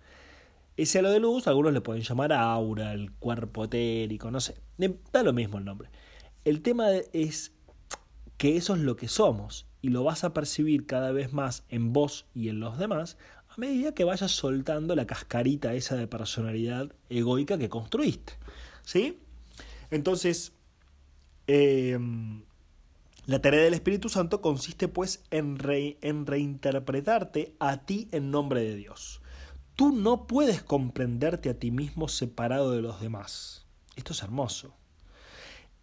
Ese 0.76 0.98
halo 0.98 1.10
de 1.10 1.20
luz, 1.20 1.46
algunos 1.46 1.72
le 1.72 1.80
pueden 1.80 2.02
llamar 2.02 2.32
aura, 2.32 2.92
el 2.92 3.12
cuerpo 3.12 3.64
etérico, 3.64 4.30
no 4.30 4.40
sé, 4.40 4.56
da 5.12 5.22
lo 5.22 5.32
mismo 5.32 5.58
el 5.58 5.64
nombre. 5.64 5.90
El 6.44 6.62
tema 6.62 6.90
es 7.12 7.52
que 8.36 8.56
eso 8.56 8.74
es 8.74 8.80
lo 8.80 8.96
que 8.96 9.08
somos 9.08 9.67
y 9.80 9.88
lo 9.88 10.04
vas 10.04 10.24
a 10.24 10.32
percibir 10.32 10.86
cada 10.86 11.12
vez 11.12 11.32
más 11.32 11.64
en 11.68 11.92
vos 11.92 12.26
y 12.34 12.48
en 12.48 12.60
los 12.60 12.78
demás 12.78 13.16
a 13.48 13.54
medida 13.56 13.92
que 13.92 14.04
vayas 14.04 14.30
soltando 14.30 14.94
la 14.94 15.06
cascarita 15.06 15.74
esa 15.74 15.96
de 15.96 16.06
personalidad 16.06 16.92
egoica 17.08 17.58
que 17.58 17.68
construiste. 17.68 18.34
¿Sí? 18.82 19.18
Entonces, 19.90 20.52
em, 21.46 22.42
la 23.26 23.40
tarea 23.40 23.62
del 23.62 23.74
Espíritu 23.74 24.08
Santo 24.08 24.40
consiste 24.40 24.88
pues 24.88 25.22
en, 25.30 25.58
en 26.00 26.26
reinterpretarte 26.26 27.54
a 27.58 27.78
ti 27.78 28.08
en 28.12 28.30
nombre 28.30 28.62
de 28.62 28.74
Dios. 28.74 29.20
Tú 29.76 29.92
no 29.92 30.26
puedes 30.26 30.62
comprenderte 30.62 31.50
a 31.50 31.58
ti 31.58 31.70
mismo 31.70 32.08
separado 32.08 32.72
de 32.72 32.82
los 32.82 33.00
demás. 33.00 33.66
Esto 33.96 34.12
es 34.12 34.22
hermoso. 34.22 34.74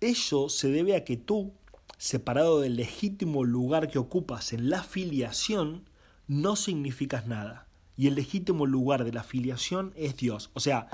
Ello 0.01 0.49
se 0.49 0.69
debe 0.69 0.95
a 0.95 1.03
que 1.05 1.17
tú, 1.17 1.53
separado 1.97 2.61
del 2.61 2.75
legítimo 2.75 3.43
lugar 3.43 3.89
que 3.89 3.99
ocupas 3.99 4.53
en 4.53 4.69
la 4.69 4.83
filiación, 4.83 5.89
no 6.27 6.55
significas 6.55 7.27
nada. 7.27 7.67
Y 7.97 8.07
el 8.07 8.15
legítimo 8.15 8.65
lugar 8.65 9.05
de 9.05 9.13
la 9.13 9.23
filiación 9.23 9.93
es 9.95 10.17
Dios. 10.17 10.51
O 10.53 10.59
sea, 10.59 10.87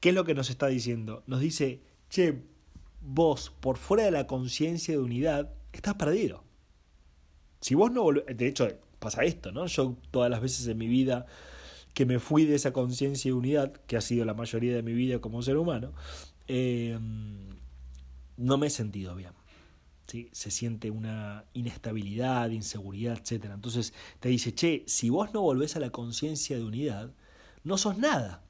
¿qué 0.00 0.10
es 0.10 0.14
lo 0.14 0.24
que 0.24 0.34
nos 0.34 0.50
está 0.50 0.68
diciendo? 0.68 1.22
Nos 1.26 1.40
dice, 1.40 1.80
che, 2.08 2.42
vos 3.00 3.52
por 3.60 3.76
fuera 3.76 4.04
de 4.04 4.10
la 4.10 4.26
conciencia 4.26 4.94
de 4.94 5.00
unidad 5.00 5.50
estás 5.72 5.94
perdido. 5.94 6.44
Si 7.60 7.74
vos 7.74 7.90
no 7.90 8.02
volvés, 8.02 8.24
de 8.36 8.46
hecho 8.46 8.68
pasa 8.98 9.24
esto, 9.24 9.52
¿no? 9.52 9.66
Yo 9.66 9.96
todas 10.10 10.30
las 10.30 10.40
veces 10.40 10.66
en 10.66 10.78
mi 10.78 10.86
vida 10.86 11.26
que 11.94 12.06
me 12.06 12.18
fui 12.18 12.44
de 12.44 12.56
esa 12.56 12.72
conciencia 12.72 13.30
de 13.30 13.34
unidad, 13.34 13.72
que 13.86 13.96
ha 13.96 14.00
sido 14.00 14.24
la 14.24 14.34
mayoría 14.34 14.74
de 14.74 14.82
mi 14.82 14.92
vida 14.92 15.20
como 15.20 15.42
ser 15.42 15.56
humano, 15.56 15.92
eh, 16.48 16.98
no 18.36 18.58
me 18.58 18.66
he 18.66 18.70
sentido 18.70 19.14
bien. 19.14 19.30
¿Sí? 20.06 20.28
Se 20.32 20.50
siente 20.50 20.90
una 20.90 21.44
inestabilidad, 21.54 22.50
inseguridad, 22.50 23.18
etc. 23.18 23.46
Entonces 23.54 23.92
te 24.20 24.28
dice, 24.28 24.54
che, 24.54 24.84
si 24.86 25.10
vos 25.10 25.32
no 25.32 25.42
volvés 25.42 25.76
a 25.76 25.80
la 25.80 25.90
conciencia 25.90 26.56
de 26.56 26.64
unidad, 26.64 27.10
no 27.62 27.78
sos 27.78 27.98
nada. 27.98 28.42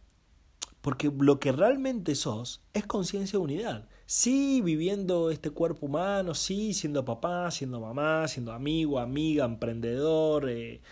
Porque 0.81 1.11
lo 1.17 1.41
que 1.41 1.53
realmente 1.53 2.15
sos 2.15 2.63
es 2.75 2.87
conciencia 2.87 3.39
de 3.39 3.45
unidad. 3.45 3.89
Sí, 4.07 4.61
viviendo 4.61 5.31
este 5.31 5.51
cuerpo 5.51 5.87
humano, 5.87 6.35
sí, 6.35 6.75
siendo 6.75 7.07
papá, 7.07 7.51
siendo 7.51 7.81
mamá, 7.81 8.29
siendo 8.29 8.53
amigo, 8.53 8.99
amiga, 8.99 9.47
emprendedor, 9.47 10.51
eh, 10.51 10.83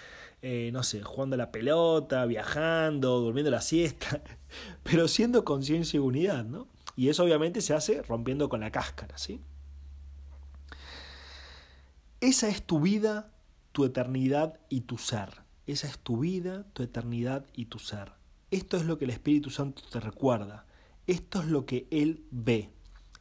eh, 0.40 0.70
no 0.72 0.82
sé, 0.82 1.02
jugando 1.02 1.34
a 1.34 1.36
la 1.36 1.52
pelota, 1.52 2.24
viajando, 2.24 3.20
durmiendo 3.20 3.50
la 3.50 3.60
siesta, 3.60 4.22
pero 4.82 5.08
siendo 5.08 5.44
conciencia 5.44 5.98
y 5.98 6.00
unidad, 6.00 6.44
¿no? 6.44 6.68
Y 6.96 7.08
eso 7.10 7.24
obviamente 7.24 7.60
se 7.60 7.74
hace 7.74 8.02
rompiendo 8.02 8.48
con 8.48 8.60
la 8.60 8.70
cáscara, 8.70 9.18
¿sí? 9.18 9.40
Esa 12.22 12.48
es 12.48 12.62
tu 12.62 12.78
vida, 12.78 13.32
tu 13.72 13.84
eternidad 13.84 14.60
y 14.68 14.82
tu 14.82 14.96
ser. 14.96 15.42
Esa 15.66 15.88
es 15.88 15.98
tu 15.98 16.18
vida, 16.18 16.64
tu 16.72 16.84
eternidad 16.84 17.44
y 17.52 17.64
tu 17.64 17.80
ser. 17.80 18.12
Esto 18.52 18.76
es 18.76 18.84
lo 18.84 18.96
que 18.96 19.06
el 19.06 19.10
Espíritu 19.10 19.50
Santo 19.50 19.82
te 19.90 19.98
recuerda. 19.98 20.64
Esto 21.08 21.40
es 21.40 21.48
lo 21.48 21.66
que 21.66 21.88
Él 21.90 22.24
ve. 22.30 22.70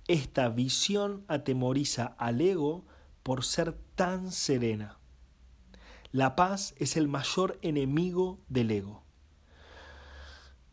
Esta 0.08 0.50
visión 0.50 1.26
atemoriza 1.28 2.14
al 2.20 2.42
ego 2.42 2.86
por 3.24 3.44
ser 3.44 3.76
tan 3.96 4.32
serena. 4.32 5.00
La 6.12 6.36
paz 6.36 6.76
es 6.78 6.96
el 6.96 7.08
mayor 7.08 7.58
enemigo 7.64 8.40
del 8.50 8.70
ego, 8.70 9.02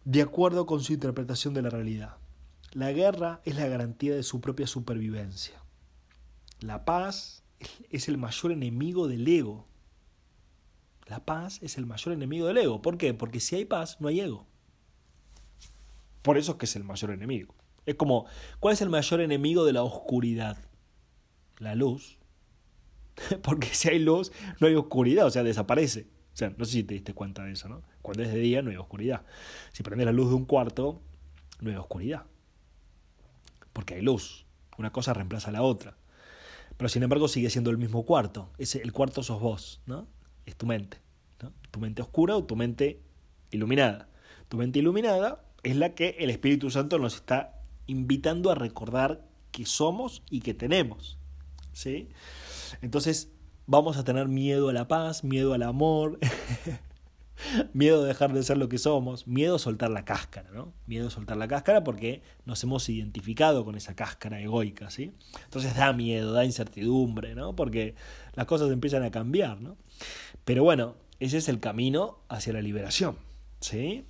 de 0.05 0.21
acuerdo 0.21 0.67
con 0.67 0.83
su 0.83 0.93
interpretación 0.93 1.55
de 1.55 1.63
la 1.63 1.71
realidad. 1.71 2.19
La 2.73 2.93
guerra 2.93 3.41
es 3.47 3.57
la 3.57 3.69
garantía 3.69 4.15
de 4.15 4.23
su 4.23 4.43
propia 4.43 4.67
supervivencia. 4.67 5.63
La 6.61 6.85
paz 6.85 7.43
es 7.91 8.09
el 8.09 8.19
mayor 8.19 8.53
enemigo 8.53 9.09
del 9.09 9.27
ego. 9.27 9.67
La 11.07 11.25
paz 11.25 11.59
es 11.63 11.79
el 11.79 11.87
mayor 11.87 12.15
enemigo 12.15 12.47
del 12.47 12.59
ego. 12.59 12.83
¿Por 12.83 12.99
qué? 12.99 13.15
Porque 13.15 13.41
si 13.41 13.57
hay 13.57 13.65
paz, 13.65 14.01
no 14.01 14.09
hay 14.09 14.21
ego. 14.21 14.47
Por 16.23 16.37
eso 16.37 16.53
es 16.53 16.59
que 16.59 16.67
es 16.67 16.77
el 16.77 16.85
mayor 16.85 17.11
enemigo. 17.11 17.55
Es 17.87 17.95
como, 17.95 18.27
¿cuál 18.61 18.75
es 18.75 18.83
el 18.83 18.91
mayor 18.91 19.21
enemigo 19.21 19.65
de 19.65 19.73
la 19.73 19.83
oscuridad? 19.83 20.59
La 21.59 21.75
luz. 21.75 22.19
Porque 23.43 23.69
si 23.69 23.89
hay 23.89 23.99
luz, 23.99 24.33
no 24.61 24.67
hay 24.67 24.75
oscuridad, 24.75 25.27
o 25.27 25.31
sea, 25.31 25.43
desaparece. 25.43 26.07
O 26.35 26.37
sea, 26.39 26.53
no 26.57 26.65
sé 26.67 26.73
si 26.73 26.85
te 26.85 26.95
diste 26.95 27.15
cuenta 27.15 27.45
de 27.45 27.53
eso, 27.53 27.69
¿no? 27.69 27.83
Cuando 28.03 28.23
es 28.23 28.33
de 28.33 28.39
día 28.39 28.63
no 28.63 28.71
hay 28.71 28.77
oscuridad. 28.77 29.25
Si 29.73 29.83
prendes 29.83 30.05
la 30.05 30.13
luz 30.13 30.29
de 30.29 30.35
un 30.35 30.45
cuarto, 30.45 31.01
no 31.61 31.71
hay 31.71 31.77
oscuridad. 31.77 32.27
Porque 33.73 33.95
hay 33.95 34.03
luz. 34.03 34.47
Una 34.77 34.93
cosa 34.93 35.15
reemplaza 35.15 35.49
a 35.49 35.53
la 35.53 35.63
otra. 35.63 35.97
Pero 36.79 36.89
sin 36.89 37.03
embargo 37.03 37.29
sigue 37.29 37.51
siendo 37.51 37.71
el 37.71 37.77
mismo 37.77 38.07
cuarto. 38.07 38.49
Ese, 38.57 38.81
el 38.81 38.93
cuarto 38.93 39.23
sos 39.23 39.41
vos, 39.41 39.83
¿no? 39.85 40.07
Es 40.47 40.57
tu 40.57 40.65
mente. 40.65 40.99
Tu 41.71 41.81
mente 41.81 42.01
oscura 42.01 42.37
o 42.37 42.45
tu 42.45 42.57
mente 42.57 43.03
iluminada. 43.51 44.09
Tu 44.49 44.57
mente 44.57 44.79
iluminada 44.79 45.45
es 45.63 45.77
la 45.77 45.95
que 45.95 46.17
el 46.21 46.31
Espíritu 46.31 46.71
Santo 46.71 46.99
nos 46.99 47.17
está 47.17 47.61
invitando 47.87 48.51
a 48.51 48.55
recordar 48.55 49.27
que 49.51 49.67
somos 49.67 50.23
y 50.31 50.41
que 50.41 50.55
tenemos. 50.55 51.19
¿Sí? 51.73 52.09
Entonces 52.81 53.31
vamos 53.67 53.97
a 53.97 54.05
tener 54.05 54.29
miedo 54.29 54.69
a 54.69 54.73
la 54.73 54.89
paz, 54.89 55.25
miedo 55.25 55.55
al 55.55 55.63
amor, 55.63 56.19
miedo 57.73 58.03
a 58.03 58.07
dejar 58.07 58.33
de 58.33 58.43
ser 58.43 58.59
lo 58.59 58.69
que 58.69 58.79
somos, 58.79 59.27
miedo 59.27 59.57
a 59.57 59.59
soltar 59.59 59.91
la 59.91 60.05
cáscara, 60.05 60.51
¿no? 60.51 60.73
Miedo 60.87 61.09
a 61.09 61.11
soltar 61.11 61.37
la 61.37 61.49
cáscara 61.49 61.85
porque 61.85 62.23
nos 62.45 62.63
hemos 62.65 62.89
identificado 62.89 63.65
con 63.65 63.75
esa 63.75 63.95
cáscara 63.95 64.41
egoica, 64.41 64.91
¿sí? 64.91 65.13
Entonces 65.45 65.75
da 65.75 65.93
miedo, 65.93 66.33
da 66.33 66.45
incertidumbre, 66.45 67.35
¿no? 67.35 67.55
Porque 67.55 67.95
las 68.35 68.47
cosas 68.47 68.71
empiezan 68.71 69.03
a 69.03 69.11
cambiar, 69.11 69.61
¿no? 69.61 69.77
Pero 70.45 70.65
bueno, 70.65 70.97
ese 71.21 71.39
es 71.39 71.49
el 71.49 71.61
camino 71.61 72.19
hacia 72.29 72.53
la 72.53 72.63
liberación, 72.63 73.17
¿sí? 73.61 74.05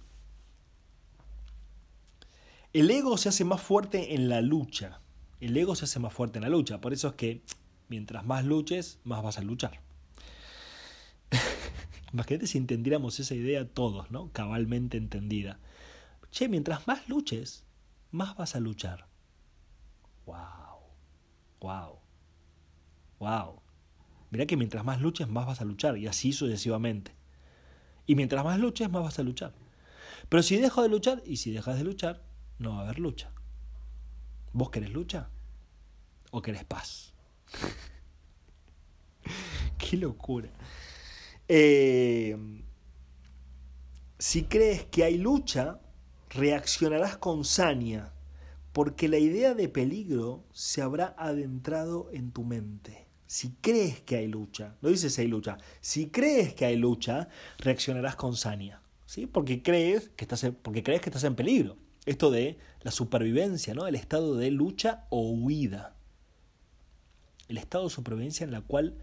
El 2.72 2.90
ego 2.90 3.16
se 3.16 3.30
hace 3.30 3.44
más 3.44 3.62
fuerte 3.62 4.14
en 4.14 4.28
la 4.28 4.40
lucha. 4.40 5.00
El 5.40 5.56
ego 5.56 5.74
se 5.74 5.86
hace 5.86 6.00
más 6.00 6.12
fuerte 6.12 6.38
en 6.38 6.42
la 6.42 6.50
lucha. 6.50 6.80
Por 6.80 6.92
eso 6.92 7.08
es 7.08 7.14
que 7.14 7.42
mientras 7.88 8.26
más 8.26 8.44
luches, 8.44 8.98
más 9.04 9.22
vas 9.22 9.38
a 9.38 9.42
luchar. 9.42 9.87
Imagínate 12.12 12.46
si 12.46 12.58
entendiéramos 12.58 13.20
esa 13.20 13.34
idea 13.34 13.68
todos, 13.68 14.10
¿no? 14.10 14.32
Cabalmente 14.32 14.96
entendida. 14.96 15.58
Che, 16.30 16.48
mientras 16.48 16.86
más 16.86 17.08
luches, 17.08 17.66
más 18.10 18.36
vas 18.36 18.56
a 18.56 18.60
luchar. 18.60 19.06
Wow. 20.26 20.36
Wow. 21.60 21.98
Wow. 23.18 23.62
Mirá 24.30 24.46
que 24.46 24.56
mientras 24.56 24.84
más 24.84 25.00
luches, 25.00 25.28
más 25.28 25.46
vas 25.46 25.60
a 25.60 25.64
luchar, 25.64 25.96
y 25.96 26.06
así 26.06 26.32
sucesivamente. 26.32 27.12
Y 28.06 28.14
mientras 28.14 28.44
más 28.44 28.58
luches, 28.58 28.90
más 28.90 29.02
vas 29.02 29.18
a 29.18 29.22
luchar. 29.22 29.54
Pero 30.28 30.42
si 30.42 30.56
dejo 30.56 30.82
de 30.82 30.88
luchar, 30.88 31.22
y 31.26 31.36
si 31.36 31.50
dejas 31.50 31.76
de 31.76 31.84
luchar, 31.84 32.22
no 32.58 32.72
va 32.72 32.80
a 32.80 32.82
haber 32.84 32.98
lucha. 32.98 33.30
¿Vos 34.52 34.70
querés 34.70 34.90
lucha? 34.90 35.28
¿O 36.30 36.42
querés 36.42 36.64
paz? 36.64 37.14
Qué 39.78 39.96
locura. 39.96 40.50
Eh, 41.48 42.36
si 44.18 44.44
crees 44.44 44.84
que 44.84 45.04
hay 45.04 45.18
lucha, 45.18 45.80
reaccionarás 46.30 47.16
con 47.16 47.44
saña, 47.44 48.12
porque 48.72 49.08
la 49.08 49.18
idea 49.18 49.54
de 49.54 49.68
peligro 49.68 50.44
se 50.52 50.82
habrá 50.82 51.14
adentrado 51.18 52.10
en 52.12 52.30
tu 52.32 52.44
mente. 52.44 53.06
Si 53.26 53.50
crees 53.60 54.00
que 54.00 54.16
hay 54.16 54.28
lucha, 54.28 54.76
no 54.80 54.88
dices 54.88 55.18
hay 55.18 55.28
lucha, 55.28 55.58
si 55.80 56.08
crees 56.08 56.54
que 56.54 56.64
hay 56.64 56.76
lucha, 56.76 57.28
reaccionarás 57.58 58.16
con 58.16 58.36
saña, 58.36 58.82
¿sí? 59.06 59.26
Porque 59.26 59.62
crees 59.62 60.10
que 60.10 60.24
estás 60.24 60.44
en, 60.44 60.54
porque 60.54 60.82
crees 60.82 61.00
que 61.00 61.10
estás 61.10 61.24
en 61.24 61.34
peligro. 61.34 61.76
Esto 62.06 62.30
de 62.30 62.58
la 62.82 62.90
supervivencia, 62.90 63.74
¿no? 63.74 63.86
El 63.86 63.94
estado 63.94 64.36
de 64.36 64.50
lucha 64.50 65.06
o 65.10 65.30
huida 65.30 65.98
el 67.48 67.56
estado 67.56 67.84
de 67.84 67.90
supervivencia 67.90 68.44
en 68.44 68.52
la 68.52 68.60
cual 68.60 68.94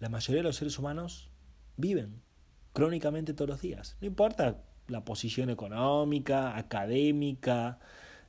la 0.00 0.08
mayoría 0.08 0.40
de 0.40 0.48
los 0.48 0.56
seres 0.56 0.78
humanos 0.78 1.28
viven 1.78 2.20
crónicamente 2.74 3.32
todos 3.32 3.48
los 3.48 3.62
días. 3.62 3.96
No 4.02 4.06
importa 4.06 4.58
la 4.88 5.04
posición 5.04 5.48
económica, 5.48 6.56
académica, 6.56 7.78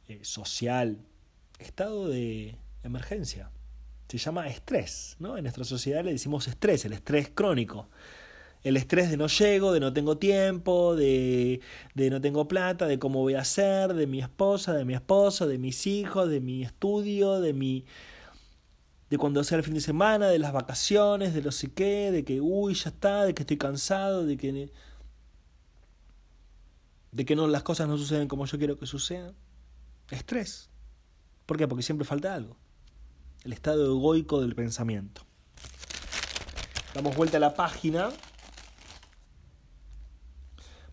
eh, 0.08 0.20
social, 0.24 0.98
estado 1.60 2.08
de 2.08 2.56
emergencia. 2.84 3.52
Se 4.08 4.18
llama 4.18 4.48
estrés, 4.48 5.18
¿no? 5.20 5.38
En 5.38 5.44
nuestra 5.44 5.66
sociedad 5.66 6.04
le 6.04 6.12
decimos 6.12 6.48
estrés, 6.48 6.86
el 6.86 6.94
estrés 6.94 7.30
crónico. 7.30 7.90
El 8.62 8.76
estrés 8.76 9.10
de 9.10 9.16
no 9.16 9.28
llego, 9.28 9.72
de 9.72 9.80
no 9.80 9.94
tengo 9.94 10.18
tiempo, 10.18 10.96
de, 10.96 11.62
de 11.94 12.10
no 12.10 12.20
tengo 12.20 12.48
plata, 12.48 12.88
de 12.88 13.00
cómo 13.00 13.20
voy 13.20 13.36
a 13.36 13.42
hacer, 13.42 13.94
de 13.94 14.06
mi 14.06 14.20
esposa, 14.20 14.74
de 14.74 14.84
mi 14.84 14.96
esposo, 14.96 15.48
de 15.48 15.58
mis 15.58 15.88
hijos, 15.88 16.30
de 16.30 16.42
mi 16.42 16.64
estudio, 16.64 17.40
de 17.40 17.54
mi, 17.54 17.86
de 19.10 19.18
cuando 19.18 19.44
sea 19.44 19.58
el 19.58 19.64
fin 19.64 19.74
de 19.74 19.82
semana, 19.82 20.28
de 20.28 20.38
las 20.38 20.54
vacaciones, 20.54 21.34
de 21.34 21.42
lo 21.42 21.52
sé 21.52 21.72
qué, 21.72 22.12
de 22.12 22.24
que 22.24 22.42
uy, 22.42 22.76
ya 22.76 22.90
está, 22.90 23.26
de 23.26 23.34
que 23.34 23.44
estoy 23.44 23.58
cansado, 23.58 24.26
de 24.26 24.38
que 24.38 24.72
de 27.12 27.26
que 27.26 27.36
no 27.36 27.48
las 27.48 27.64
cosas 27.64 27.88
no 27.88 27.98
suceden 27.98 28.28
como 28.28 28.46
yo 28.46 28.58
quiero 28.60 28.78
que 28.78 28.86
sucedan. 28.86 29.34
Estrés. 30.12 30.70
¿Por 31.48 31.58
qué? 31.58 31.68
Porque 31.68 31.82
siempre 31.82 32.06
falta 32.06 32.36
algo. 32.36 32.56
El 33.44 33.54
estado 33.54 33.86
egoico 33.86 34.42
del 34.42 34.54
pensamiento. 34.54 35.24
damos 36.94 37.16
vuelta 37.16 37.38
a 37.38 37.40
la 37.40 37.56
página. 37.56 38.10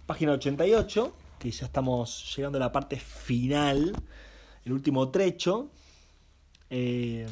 Página 0.07 0.33
88, 0.33 1.15
que 1.39 1.51
ya 1.51 1.67
estamos 1.67 2.35
llegando 2.35 2.57
a 2.57 2.61
la 2.61 2.73
parte 2.73 2.97
final, 2.97 3.93
el 4.65 4.73
último 4.73 5.11
trecho. 5.11 5.71
Eh, 6.71 7.27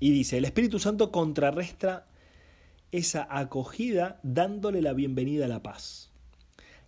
y 0.00 0.10
dice, 0.12 0.38
el 0.38 0.46
Espíritu 0.46 0.78
Santo 0.78 1.12
contrarresta 1.12 2.06
esa 2.90 3.28
acogida 3.30 4.18
dándole 4.22 4.82
la 4.82 4.94
bienvenida 4.94 5.44
a 5.44 5.48
la 5.48 5.62
paz. 5.62 6.10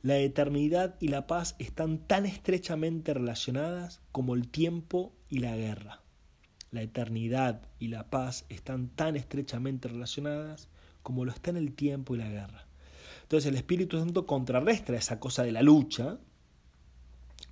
La 0.01 0.17
eternidad 0.19 0.97
y 0.99 1.09
la 1.09 1.27
paz 1.27 1.55
están 1.59 1.99
tan 1.99 2.27
estrechamente 2.27 3.15
relacionadas 3.15 4.01
como 4.11 4.35
el 4.35 4.49
tiempo 4.49 5.13
y 5.29 5.39
la 5.39 5.55
guerra. 5.55 6.01
La 6.73 6.83
eternidad 6.83 7.69
y 7.79 7.89
la 7.89 8.09
paz 8.11 8.47
están 8.49 8.89
tan 8.89 9.15
estrechamente 9.15 9.89
relacionadas 9.89 10.69
como 11.03 11.25
lo 11.25 11.33
están 11.33 11.57
el 11.57 11.75
tiempo 11.75 12.15
y 12.15 12.19
la 12.19 12.29
guerra. 12.29 12.67
Entonces 13.23 13.49
el 13.49 13.57
Espíritu 13.57 13.99
Santo 13.99 14.27
contrarresta 14.27 14.97
esa 14.97 15.21
cosa 15.21 15.43
de 15.43 15.53
la 15.53 15.63
lucha, 15.63 16.19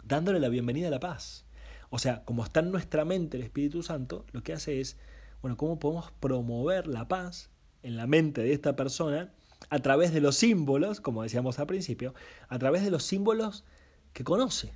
dándole 0.05 0.41
la 0.41 0.49
bienvenida 0.49 0.89
a 0.89 0.91
la 0.91 1.01
paz. 1.01 1.45
O 1.91 1.99
sea, 1.99 2.25
como 2.25 2.45
está 2.45 2.61
en 2.61 2.71
nuestra 2.71 3.05
mente 3.05 3.37
el 3.37 3.43
Espíritu 3.43 3.83
Santo, 3.83 4.25
lo 4.33 4.43
que 4.43 4.55
hace 4.55 4.81
es, 4.81 4.97
bueno, 5.43 5.57
¿cómo 5.57 5.79
podemos 5.79 6.13
promover 6.21 6.87
la 6.87 7.09
paz 7.09 7.51
en 7.83 7.97
la 7.97 8.07
mente 8.07 8.43
de 8.43 8.53
esta 8.53 8.77
persona 8.77 9.33
a 9.69 9.79
través 9.81 10.13
de 10.13 10.21
los 10.21 10.37
símbolos, 10.37 11.01
como 11.01 11.23
decíamos 11.23 11.59
al 11.59 11.67
principio, 11.67 12.15
a 12.49 12.59
través 12.59 12.83
de 12.83 12.91
los 12.91 13.03
símbolos 13.05 13.65
que 14.13 14.25
conoce. 14.25 14.73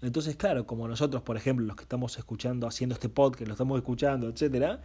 Entonces, 0.00 0.36
claro, 0.36 0.66
como 0.66 0.88
nosotros, 0.88 1.22
por 1.22 1.36
ejemplo, 1.36 1.66
los 1.66 1.76
que 1.76 1.82
estamos 1.82 2.18
escuchando, 2.18 2.66
haciendo 2.66 2.94
este 2.94 3.08
podcast, 3.08 3.46
lo 3.46 3.54
estamos 3.54 3.78
escuchando, 3.78 4.28
etcétera, 4.28 4.80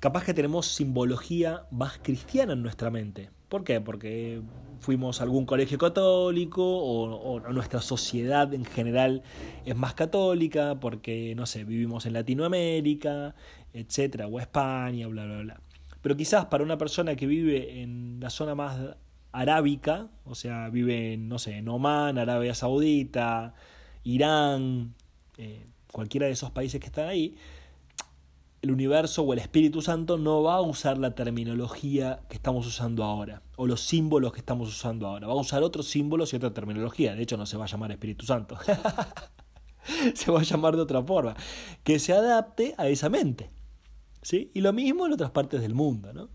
capaz 0.00 0.24
que 0.24 0.34
tenemos 0.34 0.66
simbología 0.66 1.66
más 1.70 1.98
cristiana 2.02 2.52
en 2.52 2.62
nuestra 2.62 2.90
mente. 2.90 3.30
¿Por 3.48 3.64
qué? 3.64 3.80
Porque 3.80 4.42
fuimos 4.80 5.20
a 5.20 5.24
algún 5.24 5.46
colegio 5.46 5.78
católico 5.78 6.62
o, 6.62 7.34
o, 7.34 7.52
nuestra 7.52 7.80
sociedad 7.80 8.52
en 8.52 8.64
general 8.64 9.22
es 9.64 9.76
más 9.76 9.94
católica, 9.94 10.78
porque, 10.78 11.34
no 11.36 11.46
sé, 11.46 11.64
vivimos 11.64 12.06
en 12.06 12.12
Latinoamérica, 12.12 13.34
etcétera, 13.74 14.26
o 14.26 14.40
España, 14.40 15.06
bla, 15.08 15.26
bla, 15.26 15.38
bla. 15.42 15.60
Pero 16.00 16.16
quizás 16.16 16.46
para 16.46 16.64
una 16.64 16.78
persona 16.78 17.16
que 17.16 17.26
vive 17.26 17.82
en 17.82 18.18
la 18.20 18.30
zona 18.30 18.54
más 18.54 18.78
arábica, 19.32 20.08
o 20.24 20.34
sea, 20.34 20.70
vive 20.70 21.14
en, 21.14 21.28
no 21.28 21.38
sé, 21.38 21.56
en 21.58 21.68
Oman, 21.68 22.18
Arabia 22.18 22.54
Saudita, 22.54 23.54
Irán, 24.04 24.94
eh, 25.38 25.66
cualquiera 25.92 26.26
de 26.26 26.32
esos 26.32 26.50
países 26.50 26.80
que 26.80 26.86
están 26.86 27.08
ahí, 27.08 27.36
el 28.62 28.70
universo 28.70 29.22
o 29.22 29.32
el 29.32 29.40
Espíritu 29.40 29.82
Santo 29.82 30.16
no 30.16 30.42
va 30.42 30.54
a 30.54 30.60
usar 30.60 30.98
la 30.98 31.14
terminología 31.14 32.20
que 32.28 32.36
estamos 32.36 32.66
usando 32.66 33.04
ahora, 33.04 33.42
o 33.56 33.66
los 33.66 33.80
símbolos 33.80 34.32
que 34.32 34.38
estamos 34.38 34.68
usando 34.68 35.06
ahora. 35.06 35.26
Va 35.26 35.34
a 35.34 35.36
usar 35.36 35.62
otros 35.62 35.86
símbolos 35.88 36.32
y 36.32 36.36
otra 36.36 36.54
terminología. 36.54 37.14
De 37.14 37.22
hecho, 37.22 37.36
no 37.36 37.44
se 37.44 37.56
va 37.56 37.64
a 37.64 37.68
llamar 37.68 37.92
Espíritu 37.92 38.24
Santo. 38.24 38.56
se 40.14 40.30
va 40.30 40.40
a 40.40 40.44
llamar 40.44 40.76
de 40.76 40.82
otra 40.82 41.02
forma. 41.02 41.34
Que 41.82 41.98
se 41.98 42.12
adapte 42.12 42.74
a 42.78 42.88
esa 42.88 43.08
mente. 43.08 43.50
¿Sí? 44.24 44.50
Y 44.54 44.62
lo 44.62 44.72
mismo 44.72 45.06
en 45.06 45.12
otras 45.12 45.30
partes 45.30 45.60
del 45.60 45.74
mundo, 45.74 46.12
¿no? 46.12 46.28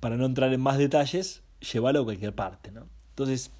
Para 0.00 0.16
no 0.16 0.26
entrar 0.26 0.52
en 0.52 0.60
más 0.60 0.76
detalles, 0.76 1.42
llévalo 1.60 2.00
a 2.00 2.04
cualquier 2.04 2.34
parte, 2.34 2.70
¿no? 2.70 2.86
Entonces, 3.10 3.50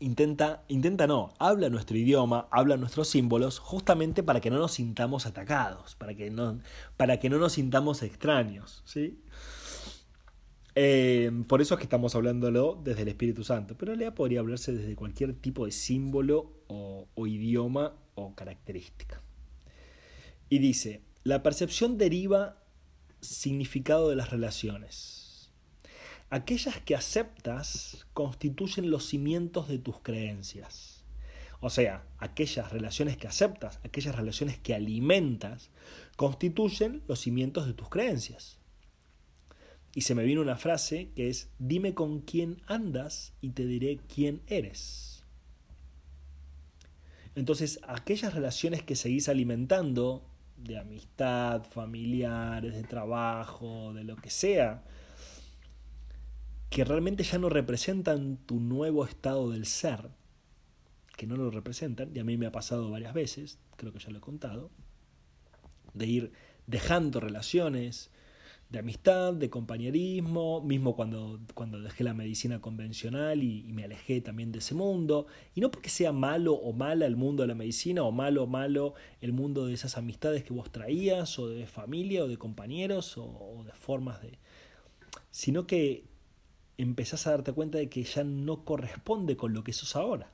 intenta, 0.00 0.64
intenta 0.68 1.06
no, 1.06 1.32
habla 1.38 1.70
nuestro 1.70 1.96
idioma, 1.96 2.48
habla 2.50 2.76
nuestros 2.76 3.08
símbolos, 3.08 3.58
justamente 3.60 4.22
para 4.22 4.40
que 4.40 4.50
no 4.50 4.58
nos 4.58 4.72
sintamos 4.72 5.24
atacados, 5.26 5.94
para 5.94 6.14
que 6.14 6.30
no, 6.30 6.60
para 6.96 7.18
que 7.18 7.30
no 7.30 7.38
nos 7.38 7.52
sintamos 7.52 8.02
extraños, 8.02 8.82
¿sí? 8.84 9.18
Eh, 10.74 11.30
por 11.48 11.60
eso 11.62 11.74
es 11.74 11.78
que 11.78 11.84
estamos 11.84 12.14
hablándolo 12.14 12.80
desde 12.82 13.02
el 13.02 13.08
Espíritu 13.08 13.44
Santo, 13.44 13.76
pero 13.78 13.92
en 13.92 13.98
realidad 13.98 14.16
podría 14.16 14.40
hablarse 14.40 14.72
desde 14.72 14.94
cualquier 14.96 15.34
tipo 15.34 15.66
de 15.66 15.72
símbolo 15.72 16.52
o, 16.66 17.08
o 17.14 17.26
idioma 17.26 17.94
o 18.14 18.34
característica. 18.34 19.22
Y 20.48 20.58
dice, 20.58 21.02
la 21.22 21.42
percepción 21.42 21.98
deriva 21.98 22.62
significado 23.20 24.08
de 24.08 24.16
las 24.16 24.30
relaciones. 24.30 25.50
Aquellas 26.30 26.80
que 26.80 26.94
aceptas 26.94 28.06
constituyen 28.14 28.90
los 28.90 29.04
cimientos 29.06 29.68
de 29.68 29.78
tus 29.78 30.00
creencias. 30.00 31.04
O 31.60 31.68
sea, 31.68 32.06
aquellas 32.18 32.72
relaciones 32.72 33.18
que 33.18 33.26
aceptas, 33.26 33.80
aquellas 33.84 34.14
relaciones 34.14 34.56
que 34.58 34.74
alimentas, 34.74 35.70
constituyen 36.16 37.02
los 37.06 37.20
cimientos 37.20 37.66
de 37.66 37.74
tus 37.74 37.90
creencias. 37.90 38.58
Y 39.94 40.02
se 40.02 40.14
me 40.14 40.24
vino 40.24 40.40
una 40.40 40.56
frase 40.56 41.10
que 41.14 41.28
es, 41.28 41.50
dime 41.58 41.92
con 41.92 42.20
quién 42.20 42.62
andas 42.66 43.34
y 43.42 43.50
te 43.50 43.66
diré 43.66 43.98
quién 43.98 44.40
eres. 44.46 45.24
Entonces, 47.34 47.80
aquellas 47.86 48.32
relaciones 48.32 48.82
que 48.82 48.96
seguís 48.96 49.28
alimentando 49.28 50.29
de 50.62 50.78
amistad, 50.78 51.64
familiares, 51.64 52.74
de 52.74 52.82
trabajo, 52.82 53.92
de 53.94 54.04
lo 54.04 54.16
que 54.16 54.30
sea, 54.30 54.82
que 56.68 56.84
realmente 56.84 57.24
ya 57.24 57.38
no 57.38 57.48
representan 57.48 58.36
tu 58.36 58.60
nuevo 58.60 59.04
estado 59.04 59.50
del 59.50 59.66
ser, 59.66 60.10
que 61.16 61.26
no 61.26 61.36
lo 61.36 61.50
representan, 61.50 62.14
y 62.14 62.18
a 62.20 62.24
mí 62.24 62.36
me 62.36 62.46
ha 62.46 62.52
pasado 62.52 62.90
varias 62.90 63.12
veces, 63.12 63.58
creo 63.76 63.92
que 63.92 63.98
ya 63.98 64.10
lo 64.10 64.18
he 64.18 64.22
contado, 64.22 64.70
de 65.94 66.06
ir 66.06 66.32
dejando 66.66 67.20
relaciones, 67.20 68.10
de 68.70 68.78
amistad, 68.78 69.34
de 69.34 69.50
compañerismo, 69.50 70.60
mismo 70.62 70.94
cuando, 70.94 71.40
cuando 71.54 71.80
dejé 71.80 72.04
la 72.04 72.14
medicina 72.14 72.60
convencional 72.60 73.42
y, 73.42 73.64
me 73.72 73.84
alejé 73.84 74.20
también 74.20 74.52
de 74.52 74.60
ese 74.60 74.76
mundo. 74.76 75.26
Y 75.54 75.60
no 75.60 75.72
porque 75.72 75.90
sea 75.90 76.12
malo 76.12 76.54
o 76.54 76.72
mala 76.72 77.06
el 77.06 77.16
mundo 77.16 77.42
de 77.42 77.48
la 77.48 77.56
medicina 77.56 78.04
o 78.04 78.12
malo 78.12 78.44
o 78.44 78.46
malo 78.46 78.94
el 79.20 79.32
mundo 79.32 79.66
de 79.66 79.74
esas 79.74 79.98
amistades 79.98 80.44
que 80.44 80.52
vos 80.52 80.70
traías 80.70 81.36
o 81.40 81.48
de 81.48 81.66
familia 81.66 82.22
o 82.22 82.28
de 82.28 82.36
compañeros 82.36 83.18
o, 83.18 83.64
de 83.66 83.72
formas 83.72 84.22
de... 84.22 84.38
sino 85.32 85.66
que 85.66 86.04
empezás 86.78 87.26
a 87.26 87.32
darte 87.32 87.52
cuenta 87.52 87.78
de 87.78 87.88
que 87.88 88.04
ya 88.04 88.22
no 88.22 88.64
corresponde 88.64 89.36
con 89.36 89.52
lo 89.52 89.64
que 89.64 89.72
sos 89.72 89.96
ahora. 89.96 90.30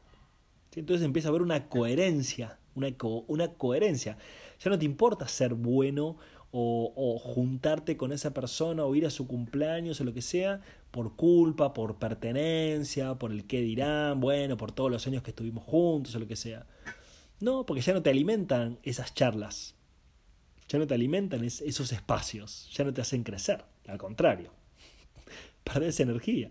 Entonces 0.75 1.07
empieza 1.07 1.29
a 1.29 1.31
haber 1.31 1.41
una 1.41 1.71
coherencia, 1.71 2.59
una, 2.75 2.89
una 3.29 3.55
coherencia. 3.55 4.19
Ya 4.61 4.71
no 4.71 4.79
te 4.79 4.85
importa 4.85 5.27
ser 5.27 5.55
bueno 5.55 6.19
o, 6.59 7.19
juntarte 7.19 7.97
con 7.99 8.13
esa 8.13 8.33
persona 8.33 8.85
o 8.85 8.95
ir 8.95 9.05
a 9.05 9.11
su 9.11 9.27
cumpleaños 9.27 10.01
o 10.01 10.05
lo 10.05 10.15
que 10.15 10.23
sea 10.23 10.63
por 10.91 11.15
culpa, 11.15 11.75
por 11.75 11.97
pertenencia, 11.97 13.15
por 13.17 13.31
el 13.31 13.47
qué 13.47 13.61
dirán, 13.61 14.21
bueno, 14.21 14.57
por 14.57 14.73
todos 14.73 14.91
los 14.91 15.07
años 15.07 15.23
que 15.23 15.31
estuvimos 15.31 15.65
juntos 15.65 16.15
o 16.15 16.19
lo 16.19 16.27
que 16.27 16.37
sea. 16.37 16.65
No, 17.41 17.67
porque 17.67 17.83
ya 17.83 17.93
no 17.93 18.03
te 18.03 18.09
alimentan 18.09 18.79
esas 18.83 19.15
charlas, 19.15 19.75
ya 20.69 20.79
no 20.79 20.87
te 20.87 20.95
alimentan 20.95 21.45
esos 21.45 21.93
espacios, 21.93 22.71
ya 22.73 22.85
no 22.85 22.95
te 22.95 23.03
hacen 23.03 23.23
crecer, 23.23 23.65
al 23.87 23.99
contrario, 23.99 24.51
esa 25.83 26.03
energía. 26.03 26.51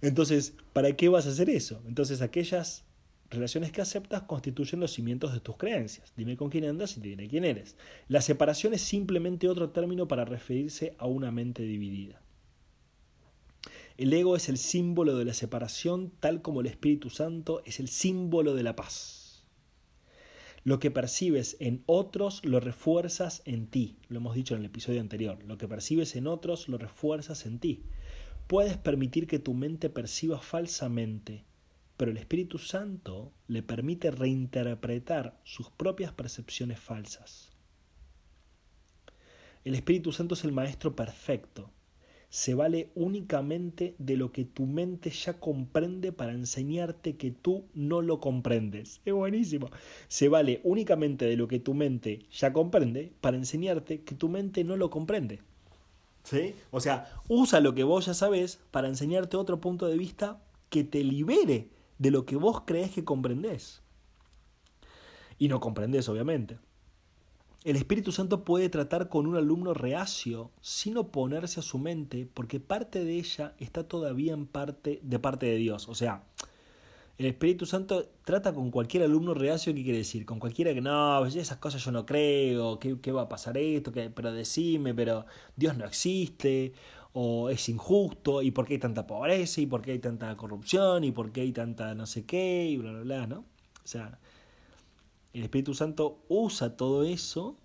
Entonces, 0.00 0.54
¿para 0.72 0.96
qué 0.96 1.10
vas 1.10 1.26
a 1.26 1.30
hacer 1.30 1.50
eso? 1.50 1.82
Entonces, 1.86 2.22
aquellas 2.22 2.84
relaciones 3.30 3.70
que 3.70 3.80
aceptas 3.80 4.22
constituyen 4.22 4.80
los 4.80 4.92
cimientos 4.92 5.32
de 5.32 5.40
tus 5.40 5.56
creencias. 5.56 6.12
Dime 6.16 6.36
con 6.36 6.50
quién 6.50 6.64
andas 6.64 6.96
y 6.96 7.00
te 7.00 7.08
diré 7.08 7.28
quién 7.28 7.44
eres. 7.44 7.76
La 8.08 8.20
separación 8.20 8.74
es 8.74 8.82
simplemente 8.82 9.48
otro 9.48 9.70
término 9.70 10.08
para 10.08 10.24
referirse 10.24 10.94
a 10.98 11.06
una 11.06 11.30
mente 11.30 11.62
dividida. 11.62 12.20
El 13.96 14.12
ego 14.12 14.34
es 14.34 14.48
el 14.48 14.58
símbolo 14.58 15.16
de 15.16 15.24
la 15.24 15.34
separación, 15.34 16.10
tal 16.20 16.42
como 16.42 16.60
el 16.60 16.66
Espíritu 16.66 17.10
Santo 17.10 17.62
es 17.64 17.80
el 17.80 17.88
símbolo 17.88 18.54
de 18.54 18.62
la 18.62 18.74
paz. 18.74 19.44
Lo 20.64 20.78
que 20.78 20.90
percibes 20.90 21.56
en 21.60 21.82
otros 21.86 22.44
lo 22.44 22.60
refuerzas 22.60 23.42
en 23.44 23.66
ti. 23.66 23.96
Lo 24.08 24.18
hemos 24.18 24.34
dicho 24.34 24.54
en 24.54 24.60
el 24.60 24.66
episodio 24.66 25.00
anterior. 25.00 25.38
Lo 25.46 25.56
que 25.56 25.68
percibes 25.68 26.16
en 26.16 26.26
otros 26.26 26.68
lo 26.68 26.78
refuerzas 26.78 27.46
en 27.46 27.58
ti. 27.58 27.84
Puedes 28.46 28.76
permitir 28.76 29.26
que 29.26 29.38
tu 29.38 29.54
mente 29.54 29.88
perciba 29.88 30.38
falsamente 30.40 31.44
pero 32.00 32.12
el 32.12 32.16
Espíritu 32.16 32.56
Santo 32.56 33.30
le 33.46 33.62
permite 33.62 34.10
reinterpretar 34.10 35.38
sus 35.44 35.68
propias 35.68 36.14
percepciones 36.14 36.80
falsas. 36.80 37.50
El 39.66 39.74
Espíritu 39.74 40.10
Santo 40.10 40.32
es 40.32 40.42
el 40.44 40.52
Maestro 40.52 40.96
perfecto. 40.96 41.70
Se 42.30 42.54
vale 42.54 42.90
únicamente 42.94 43.96
de 43.98 44.16
lo 44.16 44.32
que 44.32 44.46
tu 44.46 44.64
mente 44.64 45.10
ya 45.10 45.38
comprende 45.38 46.10
para 46.10 46.32
enseñarte 46.32 47.18
que 47.18 47.32
tú 47.32 47.66
no 47.74 48.00
lo 48.00 48.18
comprendes. 48.18 49.02
Es 49.04 49.12
buenísimo. 49.12 49.68
Se 50.08 50.30
vale 50.30 50.62
únicamente 50.64 51.26
de 51.26 51.36
lo 51.36 51.48
que 51.48 51.58
tu 51.58 51.74
mente 51.74 52.24
ya 52.32 52.54
comprende 52.54 53.12
para 53.20 53.36
enseñarte 53.36 54.04
que 54.04 54.14
tu 54.14 54.30
mente 54.30 54.64
no 54.64 54.78
lo 54.78 54.88
comprende. 54.88 55.40
¿Sí? 56.22 56.54
O 56.70 56.80
sea, 56.80 57.12
usa 57.28 57.60
lo 57.60 57.74
que 57.74 57.84
vos 57.84 58.06
ya 58.06 58.14
sabes 58.14 58.58
para 58.70 58.88
enseñarte 58.88 59.36
otro 59.36 59.60
punto 59.60 59.86
de 59.86 59.98
vista 59.98 60.42
que 60.70 60.82
te 60.82 61.04
libere 61.04 61.68
de 62.00 62.10
lo 62.10 62.24
que 62.24 62.34
vos 62.34 62.62
crees 62.64 62.90
que 62.90 63.04
comprendés. 63.04 63.82
Y 65.38 65.48
no 65.48 65.60
comprendés, 65.60 66.08
obviamente. 66.08 66.58
el 67.62 67.76
Espíritu 67.76 68.10
Santo 68.10 68.42
puede 68.42 68.70
tratar 68.70 69.10
con 69.10 69.26
un 69.26 69.36
alumno 69.36 69.74
reacio 69.74 70.50
sin 70.62 70.96
oponerse 70.96 71.60
a 71.60 71.62
su 71.62 71.78
mente, 71.78 72.26
porque 72.32 72.58
parte 72.58 73.04
de 73.04 73.18
ella 73.18 73.54
está 73.58 73.86
todavía 73.86 74.32
en 74.32 74.46
parte 74.46 74.98
de 75.02 75.18
parte 75.18 75.44
de 75.44 75.56
Dios. 75.56 75.90
O 75.90 75.94
sea, 75.94 76.24
el 77.18 77.26
Espíritu 77.26 77.66
Santo 77.66 78.08
trata 78.24 78.54
con 78.54 78.70
cualquier 78.70 79.02
alumno 79.02 79.34
reacio, 79.34 79.74
¿qué 79.74 79.82
quiere 79.82 79.98
decir? 79.98 80.24
Con 80.24 80.38
cualquiera 80.38 80.72
que 80.72 80.80
no, 80.80 81.26
esas 81.26 81.58
cosas 81.58 81.84
yo 81.84 81.92
no 81.92 82.06
creo, 82.06 82.78
¿qué, 82.78 83.12
va 83.12 83.22
a 83.22 83.28
pasar 83.28 83.58
esto? 83.58 83.92
¿Qué, 83.92 84.08
pero 84.08 84.32
decime, 84.32 84.94
pero 84.94 85.26
Dios 85.54 85.76
no 85.76 85.84
existe, 85.84 86.72
o 87.12 87.50
es 87.50 87.68
injusto, 87.68 88.42
y 88.42 88.50
por 88.50 88.66
qué 88.66 88.74
hay 88.74 88.80
tanta 88.80 89.06
pobreza, 89.06 89.60
y 89.60 89.66
por 89.66 89.82
qué 89.82 89.92
hay 89.92 89.98
tanta 89.98 90.36
corrupción, 90.36 91.04
y 91.04 91.12
por 91.12 91.32
qué 91.32 91.42
hay 91.42 91.52
tanta 91.52 91.94
no 91.94 92.06
sé 92.06 92.24
qué, 92.24 92.66
y 92.66 92.76
bla, 92.76 92.92
bla, 92.92 93.02
bla, 93.02 93.26
¿no? 93.26 93.38
O 93.38 93.86
sea, 93.86 94.18
el 95.32 95.42
Espíritu 95.42 95.74
Santo 95.74 96.24
usa 96.28 96.76
todo 96.76 97.04
eso 97.04 97.56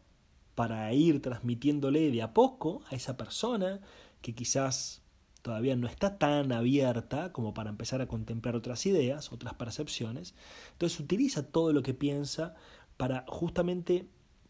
para 0.55 0.91
ir 0.93 1.21
transmitiéndole 1.21 2.12
de 2.12 2.21
a 2.21 2.34
poco 2.34 2.81
a 2.89 2.95
esa 2.95 3.17
persona 3.17 3.81
que 4.21 4.34
quizás 4.34 5.01
todavía 5.41 5.75
no 5.75 5.88
está 5.88 6.17
tan 6.17 6.51
abierta 6.51 7.31
como 7.31 7.53
para 7.53 7.69
empezar 7.69 8.01
a 8.01 8.08
contemplar 8.08 8.55
otras 8.55 8.86
ideas, 8.88 9.31
otras 9.31 9.53
percepciones. 9.53 10.34
Entonces 10.71 10.99
utiliza 10.99 11.43
todo 11.43 11.73
lo 11.73 11.84
que 11.84 11.93
piensa 11.93 12.55
para 12.97 13.25
justamente 13.27 14.08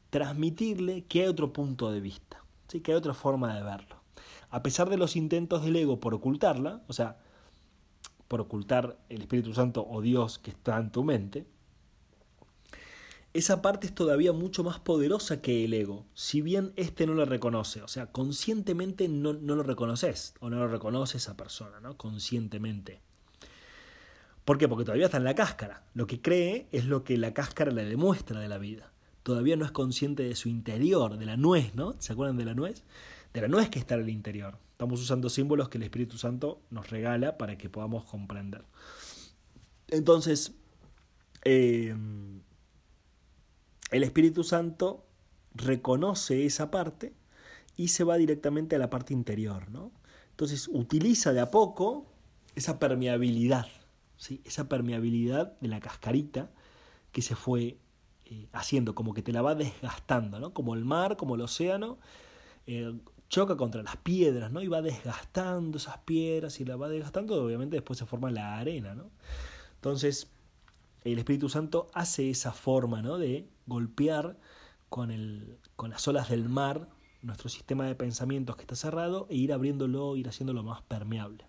transmitirle 0.09 1.03
que 1.03 1.23
hay 1.23 1.27
otro 1.27 1.51
punto 1.51 1.91
de 1.91 1.99
vista, 1.99 2.45
¿sí? 2.69 2.79
que 2.79 2.91
hay 2.91 2.97
otra 2.97 3.13
forma 3.13 3.53
de 3.55 3.63
verlo. 3.63 4.04
A 4.49 4.63
pesar 4.63 4.89
de 4.89 4.97
los 4.97 5.15
intentos 5.15 5.63
del 5.63 5.75
ego 5.75 5.99
por 5.99 6.13
ocultarla, 6.13 6.81
o 6.87 6.93
sea, 6.93 7.17
por 8.27 8.41
ocultar 8.41 8.97
el 9.09 9.21
Espíritu 9.21 9.53
Santo 9.53 9.85
o 9.87 10.01
Dios 10.01 10.39
que 10.39 10.51
está 10.51 10.77
en 10.77 10.91
tu 10.91 11.03
mente, 11.03 11.45
esa 13.33 13.61
parte 13.61 13.87
es 13.87 13.93
todavía 13.93 14.31
mucho 14.31 14.63
más 14.63 14.79
poderosa 14.79 15.41
que 15.41 15.65
el 15.65 15.73
ego, 15.73 16.05
si 16.13 16.41
bien 16.41 16.71
éste 16.77 17.05
no 17.05 17.15
lo 17.15 17.25
reconoce, 17.25 17.81
o 17.81 17.87
sea, 17.89 18.07
conscientemente 18.07 19.09
no, 19.09 19.33
no 19.33 19.55
lo 19.55 19.63
reconoces, 19.63 20.35
o 20.39 20.49
no 20.49 20.57
lo 20.57 20.69
reconoce 20.69 21.17
esa 21.17 21.35
persona, 21.35 21.81
¿no? 21.81 21.97
Conscientemente. 21.97 23.01
¿Por 24.45 24.59
qué? 24.59 24.69
Porque 24.69 24.85
todavía 24.85 25.07
está 25.07 25.17
en 25.17 25.23
la 25.23 25.35
cáscara. 25.35 25.83
Lo 25.95 26.07
que 26.07 26.21
cree 26.21 26.67
es 26.71 26.85
lo 26.85 27.03
que 27.03 27.17
la 27.17 27.33
cáscara 27.33 27.71
le 27.71 27.83
demuestra 27.83 28.39
de 28.39 28.47
la 28.47 28.59
vida. 28.59 28.93
Todavía 29.23 29.57
no 29.57 29.65
es 29.65 29.71
consciente 29.71 30.23
de 30.23 30.35
su 30.35 30.49
interior, 30.49 31.17
de 31.17 31.25
la 31.25 31.35
nuez, 31.35 31.73
¿no? 31.73 31.95
¿Se 31.99 32.13
acuerdan 32.13 32.37
de 32.37 32.45
la 32.45 32.53
nuez? 32.53 32.83
La 33.41 33.47
nuez 33.47 33.69
que 33.69 33.79
está 33.79 33.95
en 33.95 34.01
el 34.01 34.09
interior. 34.09 34.57
Estamos 34.71 35.01
usando 35.01 35.29
símbolos 35.29 35.69
que 35.69 35.77
el 35.77 35.83
Espíritu 35.83 36.17
Santo 36.17 36.61
nos 36.69 36.89
regala 36.89 37.37
para 37.37 37.57
que 37.57 37.69
podamos 37.69 38.05
comprender. 38.05 38.63
Entonces, 39.87 40.53
eh, 41.43 41.95
el 43.91 44.03
Espíritu 44.03 44.43
Santo 44.43 45.05
reconoce 45.53 46.45
esa 46.45 46.71
parte 46.71 47.13
y 47.77 47.89
se 47.89 48.03
va 48.03 48.17
directamente 48.17 48.75
a 48.75 48.79
la 48.79 48.89
parte 48.89 49.13
interior, 49.13 49.69
¿no? 49.69 49.91
Entonces 50.31 50.67
utiliza 50.67 51.33
de 51.33 51.39
a 51.39 51.51
poco 51.51 52.05
esa 52.55 52.79
permeabilidad, 52.79 53.67
¿sí? 54.17 54.41
esa 54.43 54.67
permeabilidad 54.67 55.57
de 55.59 55.67
la 55.67 55.79
cascarita 55.79 56.49
que 57.11 57.21
se 57.21 57.35
fue 57.35 57.77
eh, 58.25 58.47
haciendo, 58.51 58.95
como 58.95 59.13
que 59.13 59.21
te 59.21 59.31
la 59.31 59.41
va 59.41 59.55
desgastando, 59.55 60.39
¿no? 60.39 60.53
Como 60.53 60.73
el 60.73 60.83
mar, 60.83 61.15
como 61.15 61.35
el 61.35 61.41
océano, 61.41 61.97
eh, 62.67 62.93
choca 63.35 63.57
contra 63.57 63.83
las 63.83 63.97
piedras, 63.97 64.49
¿no? 64.49 64.61
Y 64.61 64.69
va 64.69 64.81
desgastando 64.81 65.77
esas 65.77 65.97
piedras 65.97 66.61
y 66.61 66.63
la 66.63 66.77
va 66.77 66.87
desgastando, 66.87 67.43
obviamente 67.43 67.75
después 67.75 67.99
se 67.99 68.05
forma 68.05 68.31
la 68.31 68.57
arena, 68.57 68.95
¿no? 68.95 69.11
Entonces, 69.75 70.29
el 71.03 71.19
Espíritu 71.19 71.49
Santo 71.49 71.89
hace 71.93 72.29
esa 72.29 72.53
forma 72.53 73.01
¿no? 73.01 73.17
de 73.17 73.49
golpear 73.67 74.39
con, 74.87 75.11
el, 75.11 75.59
con 75.75 75.89
las 75.89 76.07
olas 76.07 76.29
del 76.29 76.47
mar 76.47 76.87
nuestro 77.23 77.49
sistema 77.49 77.85
de 77.85 77.95
pensamientos 77.95 78.55
que 78.55 78.61
está 78.61 78.77
cerrado 78.77 79.27
e 79.29 79.35
ir 79.35 79.51
abriéndolo, 79.51 80.15
ir 80.15 80.29
haciéndolo 80.29 80.63
más 80.63 80.81
permeable. 80.83 81.45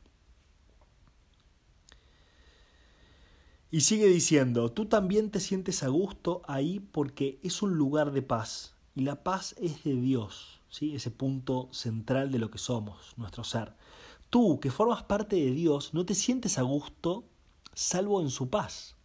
Y 3.71 3.83
sigue 3.83 4.09
diciendo, 4.09 4.73
tú 4.73 4.87
también 4.87 5.31
te 5.31 5.39
sientes 5.39 5.85
a 5.85 5.89
gusto 5.89 6.43
ahí 6.49 6.81
porque 6.81 7.39
es 7.45 7.63
un 7.63 7.75
lugar 7.77 8.11
de 8.11 8.23
paz 8.23 8.75
y 8.97 9.03
la 9.03 9.23
paz 9.23 9.55
es 9.61 9.85
de 9.85 9.95
Dios, 9.95 10.56
ese 10.83 11.11
punto 11.11 11.69
central 11.73 12.31
de 12.31 12.39
lo 12.39 12.51
que 12.51 12.59
somos, 12.59 13.15
nuestro 13.17 13.45
ser. 13.45 13.73
Tú, 14.31 14.61
que 14.61 14.71
formas 14.71 15.03
parte 15.05 15.37
de 15.37 15.51
Dios, 15.53 15.95
no 15.95 16.05
te 16.05 16.15
sientes 16.15 16.59
a 16.59 16.63
gusto 16.63 17.25
salvo 17.73 18.21
en 18.21 18.31
su 18.31 18.51
paz. 18.51 18.97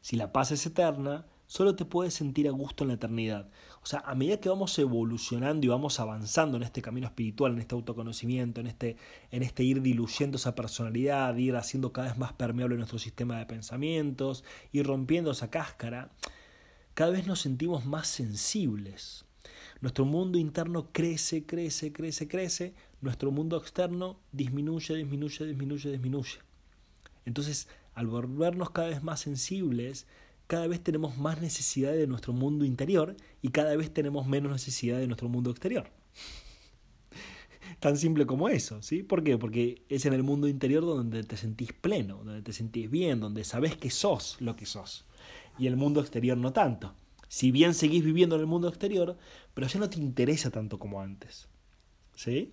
Si 0.00 0.16
la 0.16 0.32
paz 0.32 0.52
es 0.52 0.66
eterna, 0.66 1.26
solo 1.46 1.76
te 1.76 1.84
puedes 1.84 2.14
sentir 2.14 2.48
a 2.48 2.52
gusto 2.52 2.84
en 2.84 2.88
la 2.88 2.94
eternidad. 2.94 3.48
O 3.82 3.86
sea, 3.86 4.00
a 4.00 4.14
medida 4.14 4.40
que 4.40 4.48
vamos 4.48 4.78
evolucionando 4.78 5.66
y 5.66 5.68
vamos 5.68 6.00
avanzando 6.00 6.56
en 6.56 6.62
este 6.62 6.82
camino 6.82 7.06
espiritual, 7.06 7.52
en 7.52 7.58
este 7.60 7.74
autoconocimiento, 7.74 8.60
en 8.60 8.66
este, 8.66 8.96
en 9.30 9.42
este 9.42 9.62
ir 9.62 9.82
diluyendo 9.82 10.36
esa 10.36 10.54
personalidad, 10.54 11.36
ir 11.36 11.56
haciendo 11.56 11.92
cada 11.92 12.08
vez 12.08 12.18
más 12.18 12.32
permeable 12.32 12.76
nuestro 12.76 12.98
sistema 12.98 13.38
de 13.38 13.46
pensamientos, 13.46 14.44
ir 14.72 14.86
rompiendo 14.86 15.30
esa 15.30 15.50
cáscara, 15.50 16.10
cada 16.94 17.10
vez 17.10 17.26
nos 17.26 17.40
sentimos 17.40 17.84
más 17.84 18.08
sensibles. 18.08 19.24
Nuestro 19.84 20.06
mundo 20.06 20.38
interno 20.38 20.88
crece, 20.92 21.44
crece, 21.44 21.92
crece, 21.92 22.26
crece. 22.26 22.72
Nuestro 23.02 23.30
mundo 23.30 23.58
externo 23.58 24.18
disminuye, 24.32 24.96
disminuye, 24.96 25.44
disminuye, 25.44 25.90
disminuye. 25.90 26.38
Entonces, 27.26 27.68
al 27.92 28.06
volvernos 28.06 28.70
cada 28.70 28.88
vez 28.88 29.02
más 29.02 29.20
sensibles, 29.20 30.06
cada 30.46 30.68
vez 30.68 30.82
tenemos 30.82 31.18
más 31.18 31.42
necesidad 31.42 31.92
de 31.92 32.06
nuestro 32.06 32.32
mundo 32.32 32.64
interior 32.64 33.14
y 33.42 33.50
cada 33.50 33.76
vez 33.76 33.92
tenemos 33.92 34.26
menos 34.26 34.52
necesidad 34.52 34.98
de 34.98 35.06
nuestro 35.06 35.28
mundo 35.28 35.50
exterior. 35.50 35.90
Tan 37.78 37.98
simple 37.98 38.24
como 38.24 38.48
eso, 38.48 38.80
¿sí? 38.80 39.02
¿Por 39.02 39.22
qué? 39.22 39.36
Porque 39.36 39.82
es 39.90 40.06
en 40.06 40.14
el 40.14 40.22
mundo 40.22 40.48
interior 40.48 40.82
donde 40.82 41.24
te 41.24 41.36
sentís 41.36 41.74
pleno, 41.74 42.22
donde 42.24 42.40
te 42.40 42.54
sentís 42.54 42.90
bien, 42.90 43.20
donde 43.20 43.44
sabes 43.44 43.76
que 43.76 43.90
sos 43.90 44.40
lo 44.40 44.56
que 44.56 44.64
sos. 44.64 45.04
Y 45.58 45.66
el 45.66 45.76
mundo 45.76 46.00
exterior 46.00 46.38
no 46.38 46.54
tanto. 46.54 46.94
Si 47.34 47.50
bien 47.50 47.74
seguís 47.74 48.04
viviendo 48.04 48.36
en 48.36 48.42
el 48.42 48.46
mundo 48.46 48.68
exterior, 48.68 49.16
pero 49.54 49.66
ya 49.66 49.80
no 49.80 49.88
te 49.88 49.98
interesa 49.98 50.50
tanto 50.50 50.78
como 50.78 51.00
antes. 51.00 51.48
¿Sí? 52.14 52.52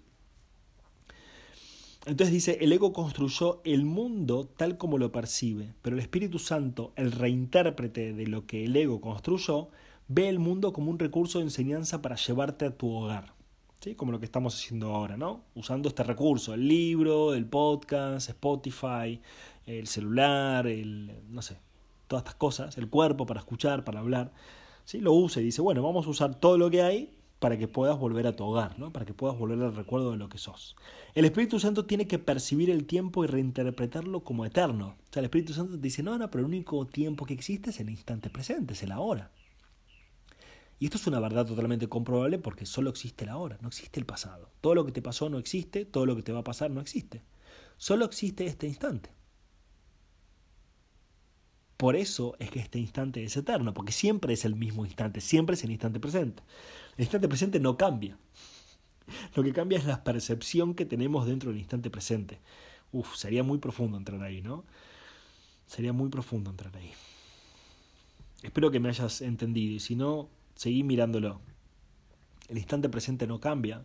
Entonces 2.06 2.34
dice, 2.34 2.58
el 2.62 2.74
ego 2.74 2.94
construyó 2.94 3.62
el 3.64 3.86
mundo 3.86 4.46
tal 4.58 4.78
como 4.78 4.98
lo 4.98 5.12
percibe, 5.12 5.76
pero 5.84 5.96
el 5.96 6.02
Espíritu 6.02 6.40
Santo, 6.40 6.94
el 6.96 7.12
reintérprete 7.12 8.14
de 8.14 8.26
lo 8.26 8.48
que 8.48 8.66
el 8.66 8.76
ego 8.76 9.02
construyó, 9.02 9.70
ve 10.08 10.28
el 10.28 10.40
mundo 10.40 10.74
como 10.74 10.90
un 10.90 10.98
recurso 10.98 11.38
de 11.38 11.46
enseñanza 11.46 12.02
para 12.02 12.16
llevarte 12.16 12.66
a 12.66 12.76
tu 12.76 12.90
hogar. 12.92 13.34
¿Sí? 13.82 13.96
Como 13.96 14.12
lo 14.12 14.20
que 14.20 14.26
estamos 14.26 14.56
haciendo 14.56 14.94
ahora, 14.96 15.18
¿no? 15.18 15.44
Usando 15.56 15.90
este 15.90 16.04
recurso, 16.04 16.54
el 16.54 16.68
libro, 16.68 17.34
el 17.34 17.48
podcast, 17.48 18.30
Spotify, 18.30 19.20
el 19.66 19.88
celular, 19.88 20.68
el, 20.68 21.12
no 21.30 21.42
sé, 21.42 21.58
todas 22.08 22.22
estas 22.22 22.36
cosas, 22.36 22.78
el 22.78 22.90
cuerpo 22.90 23.26
para 23.26 23.40
escuchar, 23.40 23.84
para 23.84 24.00
hablar. 24.00 24.32
¿Sí? 24.86 25.00
Lo 25.00 25.14
usa 25.14 25.42
y 25.42 25.46
dice, 25.46 25.62
bueno, 25.62 25.82
vamos 25.84 26.08
a 26.08 26.10
usar 26.10 26.40
todo 26.40 26.58
lo 26.58 26.70
que 26.70 26.82
hay 26.82 27.14
para 27.42 27.58
que 27.58 27.68
puedas 27.68 27.98
volver 27.98 28.28
a 28.28 28.36
tu 28.36 28.44
hogar, 28.44 28.78
¿no? 28.78 28.94
para 28.94 29.04
que 29.04 29.16
puedas 29.16 29.36
volver 29.36 29.60
al 29.64 29.76
recuerdo 29.76 30.12
de 30.12 30.18
lo 30.18 30.30
que 30.30 30.38
sos. 30.38 30.76
El 31.16 31.26
Espíritu 31.26 31.60
Santo 31.60 31.86
tiene 31.86 32.06
que 32.06 32.20
percibir 32.20 32.70
el 32.70 32.86
tiempo 32.86 33.24
y 33.24 33.28
reinterpretarlo 33.28 34.24
como 34.24 34.46
eterno. 34.46 34.96
O 35.10 35.14
sea, 35.14 35.22
el 35.22 35.26
Espíritu 35.26 35.54
Santo 35.54 35.74
te 35.74 35.82
dice, 35.82 36.04
no, 36.04 36.20
no, 36.20 36.30
pero 36.30 36.42
el 36.42 36.46
único 36.46 36.86
tiempo 36.86 37.26
que 37.26 37.34
existe 37.34 37.72
es 37.72 37.80
el 37.80 37.90
instante 37.90 38.30
presente, 38.30 38.74
es 38.74 38.84
el 38.84 38.92
ahora. 38.92 39.32
Y 40.78 40.86
esto 40.86 40.98
es 40.98 41.08
una 41.08 41.20
verdad 41.20 41.48
totalmente 41.48 41.88
comprobable 41.88 42.38
porque 42.38 42.68
solo 42.68 42.92
existe 42.92 43.24
el 43.24 43.32
ahora, 43.32 43.58
no 43.60 43.70
existe 43.70 44.00
el 44.00 44.06
pasado. 44.06 44.50
Todo 44.62 44.76
lo 44.76 44.86
que 44.86 44.92
te 44.92 45.02
pasó 45.02 45.28
no 45.28 45.40
existe, 45.40 45.86
todo 45.86 46.06
lo 46.06 46.16
que 46.16 46.22
te 46.22 46.34
va 46.34 46.42
a 46.42 46.44
pasar 46.44 46.70
no 46.70 46.80
existe. 46.80 47.24
Solo 47.78 48.06
existe 48.06 48.46
este 48.46 48.68
instante. 48.68 49.10
Por 51.82 51.96
eso 51.96 52.36
es 52.38 52.52
que 52.52 52.60
este 52.60 52.78
instante 52.78 53.24
es 53.24 53.36
eterno, 53.36 53.74
porque 53.74 53.92
siempre 53.92 54.36
es 54.36 54.46
el 54.46 54.54
mismo 54.54 54.86
instante, 54.86 55.20
siempre 55.20 55.56
es 55.56 55.64
el 55.64 55.72
instante 55.72 56.00
presente. 56.00 56.44
El 56.96 57.06
instante 57.06 57.28
presente 57.28 57.60
no 57.60 57.76
cambia. 57.76 58.20
Lo 59.36 59.42
que 59.42 59.52
cambia 59.52 59.80
es 59.80 59.86
la 59.86 60.04
percepción 60.04 60.76
que 60.76 60.86
tenemos 60.86 61.26
dentro 61.26 61.50
del 61.50 61.58
instante 61.58 61.90
presente. 61.90 62.38
Uf, 62.92 63.16
sería 63.16 63.42
muy 63.42 63.58
profundo 63.58 63.98
entrar 63.98 64.22
ahí, 64.22 64.44
¿no? 64.44 64.64
Sería 65.66 65.92
muy 65.92 66.10
profundo 66.10 66.52
entrar 66.52 66.78
ahí. 66.78 66.92
Espero 68.44 68.70
que 68.70 68.80
me 68.80 68.90
hayas 68.90 69.22
entendido 69.22 69.74
y 69.74 69.80
si 69.80 69.96
no, 69.96 70.30
seguí 70.54 70.84
mirándolo. 70.84 71.42
El 72.48 72.60
instante 72.60 72.90
presente 72.90 73.26
no 73.26 73.40
cambia, 73.40 73.84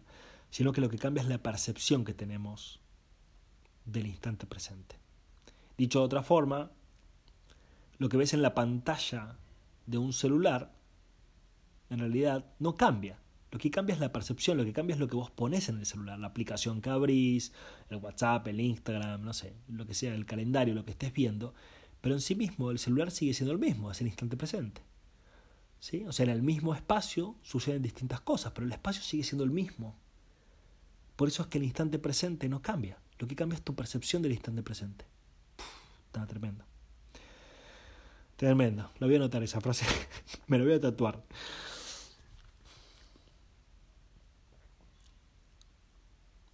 sino 0.51 0.73
que 0.73 0.83
lo 0.83 0.91
que 0.91 0.99
cambia 0.99 1.23
es 1.23 1.31
la 1.31 1.39
percepción 1.39 2.05
que 2.05 2.13
tenemos 2.13 2.79
del 3.87 4.07
instante 4.07 4.45
presente. 4.45 4.97
Dicho 5.79 6.01
de 6.01 6.05
otra 6.05 6.23
forma, 6.23 6.71
lo 7.99 8.09
que 8.09 8.17
ves 8.17 8.35
en 8.35 8.43
la 8.43 8.55
pantalla 8.55 9.39
de 9.87 9.99
un 9.99 10.13
celular, 10.13 10.75
en 11.91 11.99
realidad 11.99 12.45
no 12.59 12.77
cambia. 12.77 13.19
Lo 13.51 13.59
que 13.59 13.71
cambia 13.71 13.95
es 13.95 14.01
la 14.01 14.13
percepción, 14.13 14.59
lo 14.59 14.65
que 14.65 14.73
cambia 14.73 14.95
es 14.95 15.01
lo 15.01 15.09
que 15.09 15.17
vos 15.17 15.31
pones 15.31 15.69
en 15.69 15.79
el 15.79 15.87
celular, 15.87 16.19
la 16.19 16.27
aplicación 16.27 16.83
que 16.83 16.91
abrís, 16.91 17.53
el 17.89 17.99
WhatsApp, 17.99 18.49
el 18.49 18.61
Instagram, 18.61 19.23
no 19.23 19.33
sé, 19.33 19.55
lo 19.69 19.87
que 19.87 19.95
sea, 19.95 20.15
el 20.15 20.27
calendario, 20.27 20.75
lo 20.75 20.85
que 20.85 20.91
estés 20.91 21.13
viendo. 21.13 21.55
Pero 22.01 22.15
en 22.15 22.21
sí 22.21 22.35
mismo 22.35 22.71
el 22.71 22.79
celular 22.79 23.11
sigue 23.11 23.35
siendo 23.35 23.53
el 23.53 23.59
mismo, 23.59 23.91
es 23.91 24.01
el 24.01 24.09
instante 24.09 24.37
presente. 24.37 24.83
¿sí? 25.81 26.05
O 26.07 26.13
sea, 26.13 26.25
en 26.25 26.31
el 26.31 26.43
mismo 26.43 26.75
espacio 26.75 27.37
suceden 27.43 27.83
distintas 27.83 28.21
cosas, 28.21 28.53
pero 28.53 28.67
el 28.67 28.73
espacio 28.73 29.03
sigue 29.03 29.23
siendo 29.23 29.45
el 29.45 29.51
mismo. 29.51 29.97
Por 31.15 31.29
eso 31.29 31.43
es 31.43 31.49
que 31.49 31.59
el 31.59 31.65
instante 31.65 31.99
presente 31.99 32.49
no 32.49 32.61
cambia. 32.61 32.99
Lo 33.19 33.27
que 33.27 33.37
cambia 33.37 33.57
es 33.57 33.63
tu 33.63 33.75
percepción 33.75 34.23
del 34.23 34.33
instante 34.33 34.63
presente. 34.63 35.07
está 36.07 36.27
tremendo. 36.27 36.65
Tremendo. 38.37 38.91
Lo 38.99 39.07
voy 39.07 39.17
a 39.17 39.19
anotar 39.19 39.43
esa 39.43 39.61
frase. 39.61 39.87
Me 40.47 40.59
lo 40.59 40.65
voy 40.65 40.75
a 40.75 40.81
tatuar. 40.81 41.23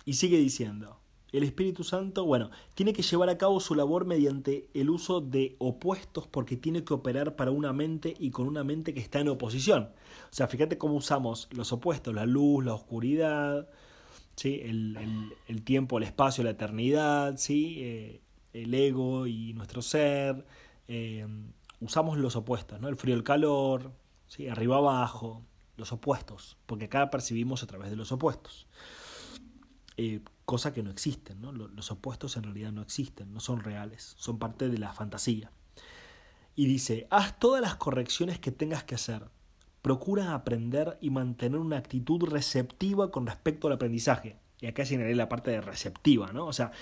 Y 0.04 0.14
sigue 0.14 0.38
diciendo, 0.38 0.98
el 1.32 1.44
Espíritu 1.44 1.84
Santo, 1.84 2.24
bueno, 2.24 2.50
tiene 2.74 2.92
que 2.92 3.02
llevar 3.02 3.28
a 3.30 3.38
cabo 3.38 3.60
su 3.60 3.74
labor 3.74 4.04
mediante 4.04 4.68
el 4.74 4.90
uso 4.90 5.20
de 5.20 5.56
opuestos 5.58 6.26
porque 6.26 6.56
tiene 6.56 6.84
que 6.84 6.94
operar 6.94 7.36
para 7.36 7.50
una 7.50 7.72
mente 7.72 8.14
y 8.18 8.30
con 8.30 8.46
una 8.46 8.64
mente 8.64 8.94
que 8.94 9.00
está 9.00 9.20
en 9.20 9.28
oposición. 9.28 9.84
O 10.30 10.34
sea, 10.34 10.48
fíjate 10.48 10.78
cómo 10.78 10.94
usamos 10.94 11.48
los 11.52 11.72
opuestos, 11.72 12.14
la 12.14 12.26
luz, 12.26 12.64
la 12.64 12.74
oscuridad, 12.74 13.68
¿sí? 14.36 14.60
el, 14.64 15.62
tiempo, 15.64 15.98
el 15.98 16.04
espacio, 16.04 16.44
la 16.44 16.50
eternidad, 16.50 17.36
¿sí? 17.38 17.76
Eh, 17.80 18.20
el 18.52 18.74
ego 18.74 19.26
y 19.26 19.52
nuestro 19.54 19.82
ser. 19.82 20.44
Eh, 20.88 21.26
usamos 21.82 22.16
los 22.16 22.36
opuestos, 22.36 22.80
¿no? 22.80 22.88
el 22.88 22.96
frío, 22.96 23.14
el 23.14 23.24
calor, 23.24 23.92
¿sí? 24.26 24.48
arriba, 24.48 24.76
abajo, 24.76 25.42
los 25.76 25.92
opuestos, 25.92 26.56
porque 26.66 26.86
acá 26.86 27.10
percibimos 27.10 27.62
a 27.62 27.66
través 27.66 27.90
de 27.90 27.96
los 27.96 28.12
opuestos. 28.12 28.66
Eh, 29.96 30.20
cosa 30.44 30.72
que 30.72 30.82
no 30.82 30.90
existen, 30.90 31.40
¿no? 31.40 31.52
Los 31.52 31.90
opuestos 31.90 32.36
en 32.36 32.44
realidad 32.44 32.72
no 32.72 32.82
existen, 32.82 33.32
no 33.32 33.40
son 33.40 33.60
reales, 33.60 34.14
son 34.18 34.38
parte 34.38 34.68
de 34.68 34.78
la 34.78 34.92
fantasía. 34.92 35.50
Y 36.54 36.66
dice, 36.66 37.06
haz 37.10 37.38
todas 37.38 37.60
las 37.60 37.76
correcciones 37.76 38.38
que 38.38 38.52
tengas 38.52 38.84
que 38.84 38.94
hacer, 38.94 39.28
procura 39.80 40.34
aprender 40.34 40.98
y 41.00 41.10
mantener 41.10 41.58
una 41.58 41.78
actitud 41.78 42.22
receptiva 42.28 43.10
con 43.10 43.26
respecto 43.26 43.66
al 43.66 43.74
aprendizaje. 43.74 44.36
Y 44.60 44.66
acá 44.66 44.84
señalé 44.84 45.14
la 45.14 45.28
parte 45.28 45.50
de 45.50 45.60
receptiva, 45.60 46.32
¿no? 46.32 46.46
O 46.46 46.52
sea, 46.52 46.72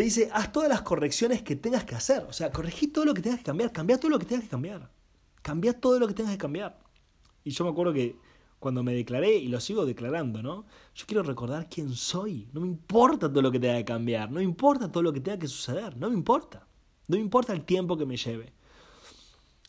te 0.00 0.04
dice, 0.04 0.30
haz 0.32 0.50
todas 0.50 0.70
las 0.70 0.80
correcciones 0.80 1.42
que 1.42 1.56
tengas 1.56 1.84
que 1.84 1.94
hacer. 1.94 2.22
O 2.22 2.32
sea, 2.32 2.50
corregí 2.50 2.86
todo 2.86 3.04
lo 3.04 3.12
que 3.12 3.20
tengas 3.20 3.40
que 3.40 3.44
cambiar, 3.44 3.70
cambia 3.70 4.00
todo 4.00 4.10
lo 4.10 4.18
que 4.18 4.24
tengas 4.24 4.44
que 4.44 4.50
cambiar. 4.50 4.90
Cambia 5.42 5.78
todo 5.78 5.98
lo 5.98 6.08
que 6.08 6.14
tengas 6.14 6.32
que 6.32 6.38
cambiar. 6.38 6.80
Y 7.44 7.50
yo 7.50 7.64
me 7.64 7.70
acuerdo 7.70 7.92
que 7.92 8.16
cuando 8.58 8.82
me 8.82 8.94
declaré, 8.94 9.36
y 9.36 9.48
lo 9.48 9.60
sigo 9.60 9.84
declarando, 9.84 10.42
¿no? 10.42 10.64
Yo 10.94 11.04
quiero 11.04 11.22
recordar 11.22 11.68
quién 11.68 11.90
soy. 11.90 12.48
No 12.54 12.62
me 12.62 12.66
importa 12.66 13.28
todo 13.28 13.42
lo 13.42 13.52
que 13.52 13.60
tenga 13.60 13.76
que 13.76 13.84
cambiar, 13.84 14.30
no 14.30 14.36
me 14.36 14.42
importa 14.42 14.90
todo 14.90 15.02
lo 15.02 15.12
que 15.12 15.20
tenga 15.20 15.38
que 15.38 15.48
suceder, 15.48 15.94
no 15.98 16.08
me 16.08 16.14
importa. 16.14 16.66
No 17.06 17.16
me 17.16 17.22
importa 17.22 17.52
el 17.52 17.66
tiempo 17.66 17.98
que 17.98 18.06
me 18.06 18.16
lleve. 18.16 18.54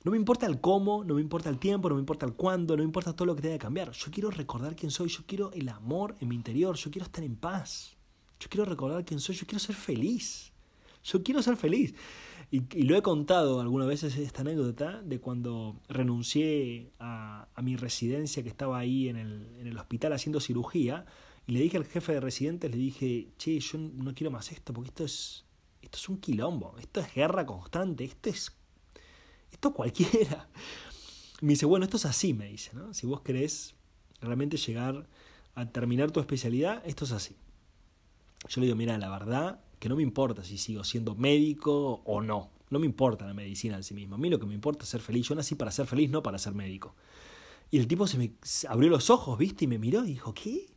No 0.05 0.11
me 0.11 0.17
importa 0.17 0.45
el 0.45 0.61
cómo, 0.61 1.03
no 1.03 1.15
me 1.15 1.21
importa 1.21 1.49
el 1.49 1.59
tiempo, 1.59 1.89
no 1.89 1.95
me 1.95 2.01
importa 2.01 2.25
el 2.25 2.35
cuándo, 2.35 2.77
no 2.77 2.83
me 2.83 2.87
importa 2.87 3.13
todo 3.13 3.25
lo 3.25 3.35
que 3.35 3.41
tenga 3.41 3.55
que 3.55 3.63
cambiar. 3.63 3.91
Yo 3.91 4.09
quiero 4.09 4.31
recordar 4.31 4.77
quién 4.77 4.91
soy, 4.91 5.09
yo 5.09 5.23
quiero 5.27 5.51
el 5.51 5.67
amor 5.67 6.15
en 6.21 6.29
mi 6.29 6.35
interior, 6.35 6.77
yo 6.77 6.89
quiero 6.89 7.05
estar 7.05 7.21
en 7.21 7.35
paz. 7.35 7.97
Yo 8.41 8.49
quiero 8.49 8.65
recordar 8.65 9.05
quién 9.05 9.19
soy, 9.19 9.35
yo 9.35 9.45
quiero 9.45 9.59
ser 9.59 9.75
feliz. 9.75 10.51
Yo 11.03 11.21
quiero 11.21 11.43
ser 11.43 11.57
feliz. 11.57 11.93
Y, 12.49 12.83
lo 12.83 12.97
he 12.97 13.01
contado 13.01 13.61
algunas 13.61 13.87
veces 13.87 14.17
esta 14.17 14.41
anécdota 14.41 15.01
de 15.03 15.19
cuando 15.19 15.79
renuncié 15.87 16.91
a, 16.99 17.47
mi 17.61 17.75
residencia 17.75 18.41
que 18.41 18.49
estaba 18.49 18.79
ahí 18.79 19.07
en 19.07 19.17
el, 19.17 19.47
en 19.59 19.67
el, 19.67 19.77
hospital 19.77 20.13
haciendo 20.13 20.39
cirugía 20.39 21.05
y 21.45 21.51
le 21.51 21.59
dije 21.59 21.77
al 21.77 21.85
jefe 21.85 22.13
de 22.13 22.19
residentes, 22.19 22.71
le 22.71 22.77
dije, 22.77 23.29
che, 23.37 23.59
yo 23.59 23.77
no 23.77 24.15
quiero 24.15 24.31
más 24.31 24.51
esto 24.51 24.73
porque 24.73 24.89
esto 24.89 25.05
es, 25.05 25.45
esto 25.83 25.97
es 25.97 26.09
un 26.09 26.17
quilombo, 26.17 26.75
esto 26.79 26.99
es 26.99 27.13
guerra 27.13 27.45
constante, 27.45 28.03
esto 28.03 28.31
es 28.31 28.51
esto 29.51 29.73
cualquiera. 29.73 30.49
Me 31.41 31.49
dice, 31.49 31.65
bueno, 31.65 31.85
esto 31.85 31.97
es 31.97 32.05
así, 32.05 32.33
me 32.33 32.47
dice, 32.47 32.71
¿no? 32.73 32.93
Si 32.93 33.05
vos 33.05 33.21
querés 33.21 33.75
realmente 34.21 34.57
llegar 34.57 35.07
a 35.55 35.69
terminar 35.69 36.11
tu 36.11 36.19
especialidad, 36.19 36.81
esto 36.85 37.05
es 37.05 37.11
así. 37.11 37.35
Yo 38.47 38.61
le 38.61 38.67
digo, 38.67 38.75
mira, 38.75 38.97
la 38.97 39.09
verdad 39.09 39.61
que 39.79 39.89
no 39.89 39.95
me 39.95 40.03
importa 40.03 40.43
si 40.43 40.57
sigo 40.57 40.83
siendo 40.83 41.15
médico 41.15 42.01
o 42.05 42.21
no. 42.21 42.51
No 42.69 42.79
me 42.79 42.85
importa 42.85 43.25
la 43.25 43.33
medicina 43.33 43.77
en 43.77 43.83
sí 43.83 43.93
misma. 43.93 44.15
A 44.15 44.19
mí 44.19 44.29
lo 44.29 44.39
que 44.39 44.45
me 44.45 44.53
importa 44.53 44.83
es 44.83 44.89
ser 44.89 45.01
feliz. 45.01 45.27
Yo 45.27 45.35
nací 45.35 45.55
para 45.55 45.71
ser 45.71 45.87
feliz, 45.87 46.09
no 46.09 46.23
para 46.23 46.37
ser 46.37 46.53
médico. 46.53 46.95
Y 47.69 47.79
el 47.79 47.87
tipo 47.87 48.07
se 48.07 48.17
me 48.17 48.33
abrió 48.67 48.89
los 48.89 49.09
ojos, 49.09 49.37
¿viste? 49.37 49.65
Y 49.65 49.67
me 49.67 49.79
miró 49.79 50.03
y 50.03 50.09
dijo, 50.09 50.33
¿qué? 50.33 50.67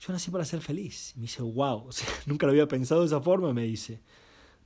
Yo 0.00 0.12
nací 0.12 0.30
para 0.30 0.44
ser 0.44 0.60
feliz. 0.60 1.12
Y 1.14 1.20
me 1.20 1.22
dice, 1.22 1.42
wow, 1.42 1.88
nunca 2.26 2.46
lo 2.46 2.52
había 2.52 2.68
pensado 2.68 3.02
de 3.02 3.06
esa 3.06 3.20
forma, 3.20 3.52
me 3.52 3.64
dice. 3.64 4.00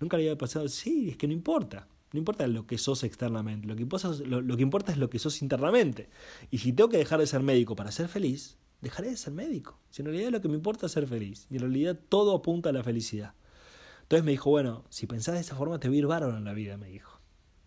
Nunca 0.01 0.17
lo 0.17 0.23
había 0.23 0.37
pensado, 0.37 0.69
sí, 0.69 1.11
es 1.11 1.17
que 1.17 1.27
no 1.27 1.33
importa. 1.33 1.89
No 2.13 2.19
importa 2.19 2.47
lo 2.47 2.67
que 2.67 2.79
sos 2.79 3.03
externamente, 3.05 3.67
lo 3.67 3.75
que, 3.77 3.83
importa, 3.83 4.09
lo, 4.25 4.57
que 4.57 4.63
importa 4.63 4.93
es 4.93 4.99
lo 4.99 5.11
que 5.11 5.19
sos 5.19 5.43
internamente. 5.43 6.09
Y 6.51 6.59
si 6.59 6.73
tengo 6.73 6.89
que 6.89 6.99
dejar 6.99 7.21
de 7.21 7.27
ser 7.27 7.43
médico 7.43 7.75
para 7.77 7.91
ser 7.91 8.09
feliz, 8.09 8.57
dejaré 8.81 9.11
de 9.11 9.17
ser 9.17 9.33
médico. 9.33 9.79
Si 9.91 10.03
en 10.03 10.07
realidad 10.07 10.31
lo 10.31 10.41
que 10.41 10.49
me 10.49 10.55
importa 10.55 10.87
es 10.87 10.93
ser 10.93 11.07
feliz. 11.07 11.47
Y 11.51 11.57
en 11.57 11.63
realidad 11.63 11.99
todo 12.09 12.35
apunta 12.35 12.71
a 12.71 12.73
la 12.73 12.83
felicidad. 12.83 13.35
Entonces 14.03 14.25
me 14.25 14.31
dijo, 14.31 14.51
bueno, 14.51 14.85
si 14.89 15.07
pensás 15.07 15.35
de 15.35 15.41
esa 15.41 15.57
forma 15.57 15.81
te 15.81 15.89
voy 15.89 15.97
a 15.97 16.01
ir 16.01 16.07
bárbaro 16.07 16.37
en 16.37 16.45
la 16.45 16.53
vida, 16.53 16.77
me 16.77 16.89
dijo. 16.89 17.21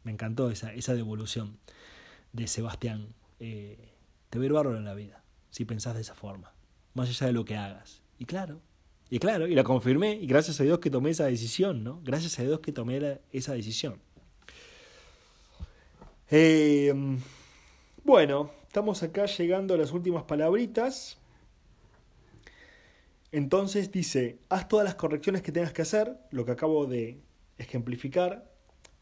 Me 0.04 0.12
encantó 0.12 0.50
esa, 0.50 0.74
esa 0.74 0.94
devolución 0.94 1.58
de 2.32 2.48
Sebastián. 2.48 3.14
Eh, 3.40 3.94
te 4.30 4.38
voy 4.38 4.48
a 4.48 4.62
ir 4.62 4.76
en 4.78 4.86
la 4.86 4.94
vida, 4.94 5.24
si 5.50 5.66
pensás 5.66 5.96
de 5.96 6.02
esa 6.02 6.16
forma. 6.16 6.54
Más 6.94 7.10
allá 7.10 7.28
de 7.28 7.34
lo 7.34 7.46
que 7.46 7.58
hagas. 7.58 8.02
Y 8.18 8.26
claro, 8.26 8.62
y 9.10 9.20
claro, 9.20 9.48
y 9.48 9.56
la 9.56 9.64
confirmé, 9.64 10.14
y 10.14 10.28
gracias 10.28 10.60
a 10.60 10.64
Dios 10.64 10.80
que 10.80 10.92
tomé 10.92 11.10
esa 11.10 11.26
decisión, 11.26 11.84
¿no? 11.84 12.00
Gracias 12.04 12.38
a 12.40 12.44
Dios 12.44 12.60
que 12.60 12.72
tomé 12.72 13.20
esa 13.32 13.54
decisión. 13.54 14.00
Eh, 16.30 16.94
bueno, 18.04 18.52
estamos 18.70 19.02
acá 19.02 19.26
llegando 19.26 19.74
a 19.74 19.78
las 19.78 19.92
últimas 19.92 20.26
palabritas. 20.26 21.18
Entonces 23.32 23.92
dice, 23.92 24.38
haz 24.48 24.68
todas 24.68 24.86
las 24.86 24.94
correcciones 24.94 25.42
que 25.42 25.52
tengas 25.52 25.74
que 25.74 25.82
hacer, 25.82 26.20
lo 26.30 26.46
que 26.46 26.52
acabo 26.52 26.86
de 26.86 27.20
ejemplificar, 27.58 28.48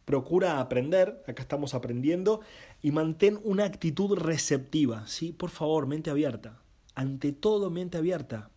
procura 0.06 0.62
aprender, 0.62 1.22
acá 1.28 1.42
estamos 1.42 1.74
aprendiendo, 1.74 2.40
y 2.82 2.92
mantén 2.92 3.42
una 3.44 3.66
actitud 3.66 4.18
receptiva, 4.18 5.06
¿sí? 5.06 5.34
Por 5.34 5.50
favor, 5.50 5.86
mente 5.86 6.10
abierta. 6.10 6.62
Ante 6.96 7.34
todo, 7.34 7.70
mente 7.70 7.98
abierta. 7.98 8.50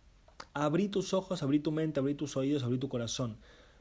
Abrí 0.53 0.87
tus 0.87 1.13
ojos, 1.13 1.43
abrí 1.43 1.59
tu 1.59 1.73
mente, 1.73 1.99
abrí 1.99 2.15
tus 2.15 2.37
oídos, 2.37 2.63
abrí 2.63 2.77
tu 2.77 2.87
corazón. 2.87 3.35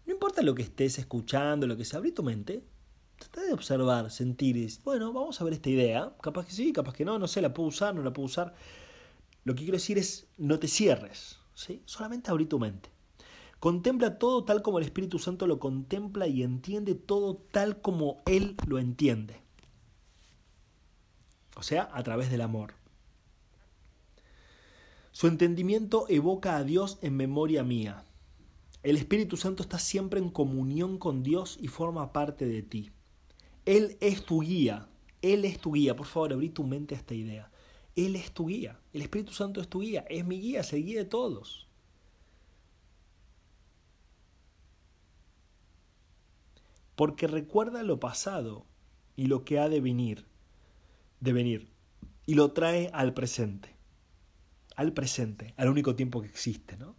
No 0.05 0.13
importa 0.13 0.43
lo 0.43 0.57
que 0.57 0.63
estés 0.63 0.99
escuchando, 0.99 1.69
lo 1.69 1.77
que 1.77 1.85
sea, 1.85 1.99
abrí 1.99 2.11
tu 2.11 2.25
mente, 2.25 2.65
Trata 3.21 3.43
de 3.43 3.53
observar, 3.53 4.11
sentir, 4.11 4.57
y, 4.57 4.67
bueno, 4.83 5.13
vamos 5.13 5.39
a 5.39 5.45
ver 5.45 5.53
esta 5.53 5.69
idea, 5.69 6.17
capaz 6.23 6.47
que 6.47 6.53
sí, 6.53 6.73
capaz 6.73 6.95
que 6.95 7.05
no, 7.05 7.19
no 7.19 7.29
sé, 7.29 7.43
la 7.43 7.53
puedo 7.53 7.69
usar, 7.69 7.95
no 7.95 8.03
la 8.03 8.15
puedo 8.15 8.25
usar. 8.25 8.55
Lo 9.45 9.55
que 9.55 9.61
quiero 9.65 9.77
decir 9.77 9.99
es, 9.99 10.27
no 10.39 10.59
te 10.59 10.69
cierres, 10.69 11.39
¿sí? 11.55 11.83
solamente 11.85 12.31
abrí 12.31 12.47
tu 12.47 12.59
mente. 12.59 12.89
Contempla 13.59 14.19
todo 14.19 14.45
tal 14.45 14.63
como 14.63 14.79
el 14.79 14.87
Espíritu 14.87 15.19
Santo 15.19 15.47
lo 15.47 15.61
contempla 15.61 16.27
y 16.29 16.43
entiende 16.43 16.95
todo 16.95 17.37
tal 17.37 17.83
como 17.83 18.23
Él 18.25 18.57
lo 18.67 18.79
entiende. 18.79 19.37
O 21.57 21.63
sea, 21.63 21.91
a 21.93 22.03
través 22.03 22.31
del 22.31 22.41
amor. 22.41 22.73
Su 25.13 25.27
entendimiento 25.27 26.07
evoca 26.09 26.57
a 26.57 26.65
Dios 26.65 26.99
en 27.03 27.19
memoria 27.19 27.63
mía. 27.65 28.03
El 28.83 28.97
Espíritu 28.97 29.37
Santo 29.37 29.63
está 29.63 29.79
siempre 29.79 30.21
en 30.21 30.31
comunión 30.31 30.97
con 30.97 31.23
Dios 31.23 31.59
y 31.61 31.69
forma 31.69 32.15
parte 32.15 32.47
de 32.47 32.63
ti. 32.63 32.93
Él 33.65 33.97
es 34.01 34.25
tu 34.25 34.41
guía. 34.41 34.89
Él 35.23 35.45
es 35.45 35.59
tu 35.59 35.73
guía. 35.73 35.97
Por 35.97 36.07
favor, 36.07 36.33
abrí 36.33 36.49
tu 36.49 36.65
mente 36.65 36.95
a 36.95 36.99
esta 36.99 37.15
idea. 37.15 37.51
Él 37.97 38.17
es 38.17 38.33
tu 38.33 38.47
guía. 38.47 38.81
El 38.93 39.03
Espíritu 39.03 39.33
Santo 39.33 39.61
es 39.61 39.69
tu 39.69 39.81
guía. 39.81 40.05
Es 40.09 40.25
mi 40.25 40.41
guía, 40.41 40.61
es 40.61 40.73
el 40.73 40.85
guía 40.85 40.99
de 40.99 41.05
todos. 41.05 41.69
Porque 46.97 47.27
recuerda 47.27 47.83
lo 47.83 47.99
pasado 47.99 48.67
y 49.17 49.27
lo 49.27 49.45
que 49.45 49.59
ha 49.59 49.69
de 49.69 49.81
venir, 49.81 50.27
de 51.21 51.33
venir, 51.33 51.71
y 52.27 52.35
lo 52.35 52.53
trae 52.53 52.91
al 52.93 53.15
presente. 53.15 53.75
Al 54.77 54.93
presente, 54.93 55.55
al 55.57 55.69
único 55.69 55.95
tiempo 55.95 56.23
que 56.23 56.29
existe, 56.29 56.77
¿no? 56.77 56.95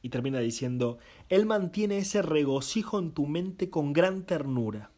Y 0.00 0.10
termina 0.10 0.40
diciendo, 0.40 0.98
Él 1.28 1.44
mantiene 1.44 1.98
ese 1.98 2.22
regocijo 2.22 2.98
en 2.98 3.12
tu 3.12 3.26
mente 3.26 3.68
con 3.68 3.92
gran 3.92 4.24
ternura 4.24 4.92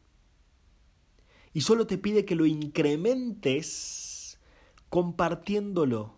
y 1.53 1.63
solo 1.63 1.87
te 1.87 1.99
pide 1.99 2.25
que 2.25 2.37
lo 2.37 2.47
incrementes 2.47 4.39
compartiéndolo. 4.89 6.15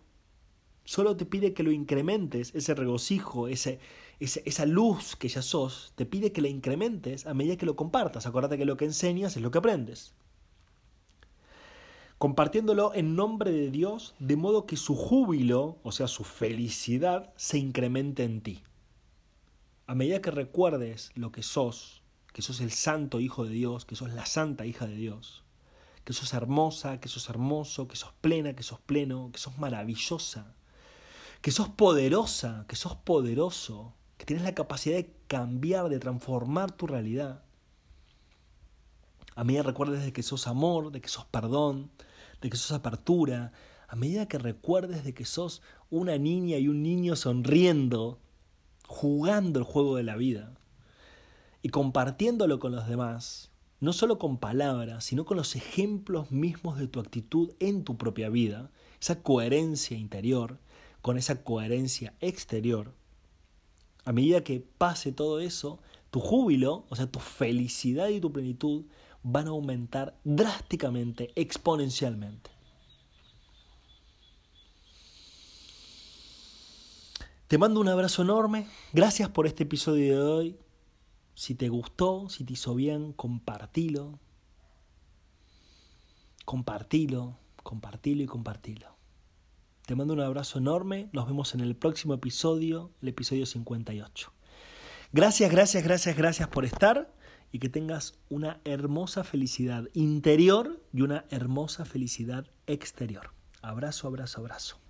Solo 0.85 1.15
te 1.15 1.25
pide 1.25 1.53
que 1.53 1.63
lo 1.63 1.71
incrementes, 1.71 2.53
ese 2.53 2.75
regocijo, 2.75 3.47
ese, 3.47 3.79
esa 4.19 4.65
luz 4.65 5.15
que 5.15 5.29
ya 5.29 5.41
sos, 5.41 5.93
te 5.95 6.05
pide 6.05 6.31
que 6.31 6.41
la 6.41 6.49
incrementes 6.49 7.25
a 7.25 7.33
medida 7.33 7.57
que 7.57 7.65
lo 7.65 7.75
compartas. 7.75 8.25
Acuérdate 8.25 8.57
que 8.57 8.65
lo 8.65 8.77
que 8.77 8.85
enseñas 8.85 9.37
es 9.37 9.41
lo 9.41 9.49
que 9.49 9.59
aprendes. 9.59 10.13
Compartiéndolo 12.17 12.93
en 12.93 13.15
nombre 13.15 13.51
de 13.51 13.71
Dios, 13.71 14.13
de 14.19 14.35
modo 14.35 14.65
que 14.65 14.77
su 14.77 14.95
júbilo, 14.95 15.77
o 15.83 15.91
sea, 15.91 16.07
su 16.07 16.23
felicidad, 16.23 17.33
se 17.35 17.57
incremente 17.57 18.23
en 18.23 18.41
ti. 18.41 18.63
A 19.87 19.95
medida 19.95 20.21
que 20.21 20.31
recuerdes 20.31 21.11
lo 21.15 21.31
que 21.31 21.43
sos, 21.43 22.02
que 22.33 22.41
sos 22.41 22.59
el 22.59 22.71
santo 22.71 23.19
Hijo 23.19 23.45
de 23.45 23.51
Dios, 23.51 23.85
que 23.85 23.95
sos 23.95 24.11
la 24.11 24.25
santa 24.25 24.65
hija 24.65 24.87
de 24.87 24.95
Dios, 24.95 25.43
que 26.03 26.13
sos 26.13 26.33
hermosa, 26.33 26.99
que 26.99 27.07
sos 27.07 27.29
hermoso, 27.29 27.87
que 27.87 27.95
sos 27.95 28.11
plena, 28.19 28.55
que 28.55 28.63
sos 28.63 28.79
pleno, 28.79 29.29
que 29.31 29.39
sos 29.39 29.57
maravillosa, 29.59 30.55
que 31.41 31.51
sos 31.51 31.69
poderosa, 31.69 32.65
que 32.67 32.75
sos 32.75 32.95
poderoso, 32.95 33.93
que 34.17 34.25
tienes 34.25 34.43
la 34.43 34.55
capacidad 34.55 34.97
de 34.97 35.13
cambiar, 35.27 35.89
de 35.89 35.99
transformar 35.99 36.71
tu 36.71 36.87
realidad. 36.87 37.43
A 39.35 39.43
medida 39.43 39.61
que 39.61 39.67
recuerdes 39.67 40.03
de 40.03 40.11
que 40.11 40.23
sos 40.23 40.47
amor, 40.47 40.91
de 40.91 41.01
que 41.01 41.09
sos 41.09 41.25
perdón, 41.25 41.91
de 42.41 42.49
que 42.49 42.57
sos 42.57 42.71
apertura, 42.71 43.53
a 43.87 43.95
medida 43.95 44.27
que 44.27 44.39
recuerdes 44.39 45.03
de 45.03 45.13
que 45.13 45.25
sos 45.25 45.61
una 45.91 46.17
niña 46.17 46.57
y 46.57 46.67
un 46.67 46.81
niño 46.81 47.15
sonriendo, 47.15 48.19
jugando 48.87 49.59
el 49.59 49.65
juego 49.65 49.95
de 49.95 50.03
la 50.03 50.15
vida 50.15 50.57
y 51.63 51.69
compartiéndolo 51.69 52.59
con 52.59 52.75
los 52.75 52.87
demás, 52.87 53.49
no 53.79 53.93
solo 53.93 54.19
con 54.19 54.37
palabras, 54.37 55.05
sino 55.05 55.25
con 55.25 55.37
los 55.37 55.55
ejemplos 55.55 56.29
mismos 56.29 56.77
de 56.77 56.87
tu 56.87 56.99
actitud 56.99 57.53
en 57.59 57.83
tu 57.83 57.97
propia 57.97 58.29
vida, 58.29 58.69
esa 59.01 59.23
coherencia 59.23 59.97
interior 59.97 60.59
con 61.01 61.17
esa 61.17 61.43
coherencia 61.43 62.13
exterior, 62.21 62.93
a 64.05 64.11
medida 64.11 64.43
que 64.43 64.65
pase 64.77 65.11
todo 65.11 65.39
eso, 65.39 65.79
tu 66.11 66.19
júbilo, 66.19 66.85
o 66.89 66.95
sea, 66.95 67.07
tu 67.07 67.19
felicidad 67.19 68.09
y 68.09 68.21
tu 68.21 68.31
plenitud 68.31 68.85
van 69.21 69.47
a 69.47 69.51
aumentar 69.51 70.17
drásticamente, 70.23 71.31
exponencialmente. 71.35 72.51
Te 77.47 77.57
mando 77.57 77.79
un 77.79 77.87
abrazo 77.87 78.21
enorme, 78.21 78.67
gracias 78.93 79.29
por 79.29 79.45
este 79.45 79.63
episodio 79.63 80.15
de 80.15 80.21
hoy, 80.21 80.57
si 81.35 81.55
te 81.55 81.69
gustó, 81.69 82.29
si 82.29 82.43
te 82.43 82.53
hizo 82.53 82.75
bien, 82.75 83.13
compartilo. 83.13 84.19
Compartilo, 86.45 87.37
compartilo 87.63 88.23
y 88.23 88.25
compartilo. 88.25 88.95
Te 89.85 89.95
mando 89.95 90.13
un 90.13 90.21
abrazo 90.21 90.59
enorme. 90.59 91.09
Nos 91.11 91.27
vemos 91.27 91.53
en 91.55 91.61
el 91.61 91.75
próximo 91.75 92.13
episodio, 92.13 92.91
el 93.01 93.09
episodio 93.09 93.45
58. 93.45 94.33
Gracias, 95.11 95.51
gracias, 95.51 95.83
gracias, 95.83 96.17
gracias 96.17 96.47
por 96.47 96.65
estar 96.65 97.13
y 97.51 97.59
que 97.59 97.69
tengas 97.69 98.15
una 98.29 98.59
hermosa 98.65 99.23
felicidad 99.23 99.87
interior 99.93 100.81
y 100.91 101.01
una 101.01 101.25
hermosa 101.29 101.85
felicidad 101.85 102.47
exterior. 102.65 103.31
Abrazo, 103.61 104.07
abrazo, 104.07 104.41
abrazo. 104.41 104.82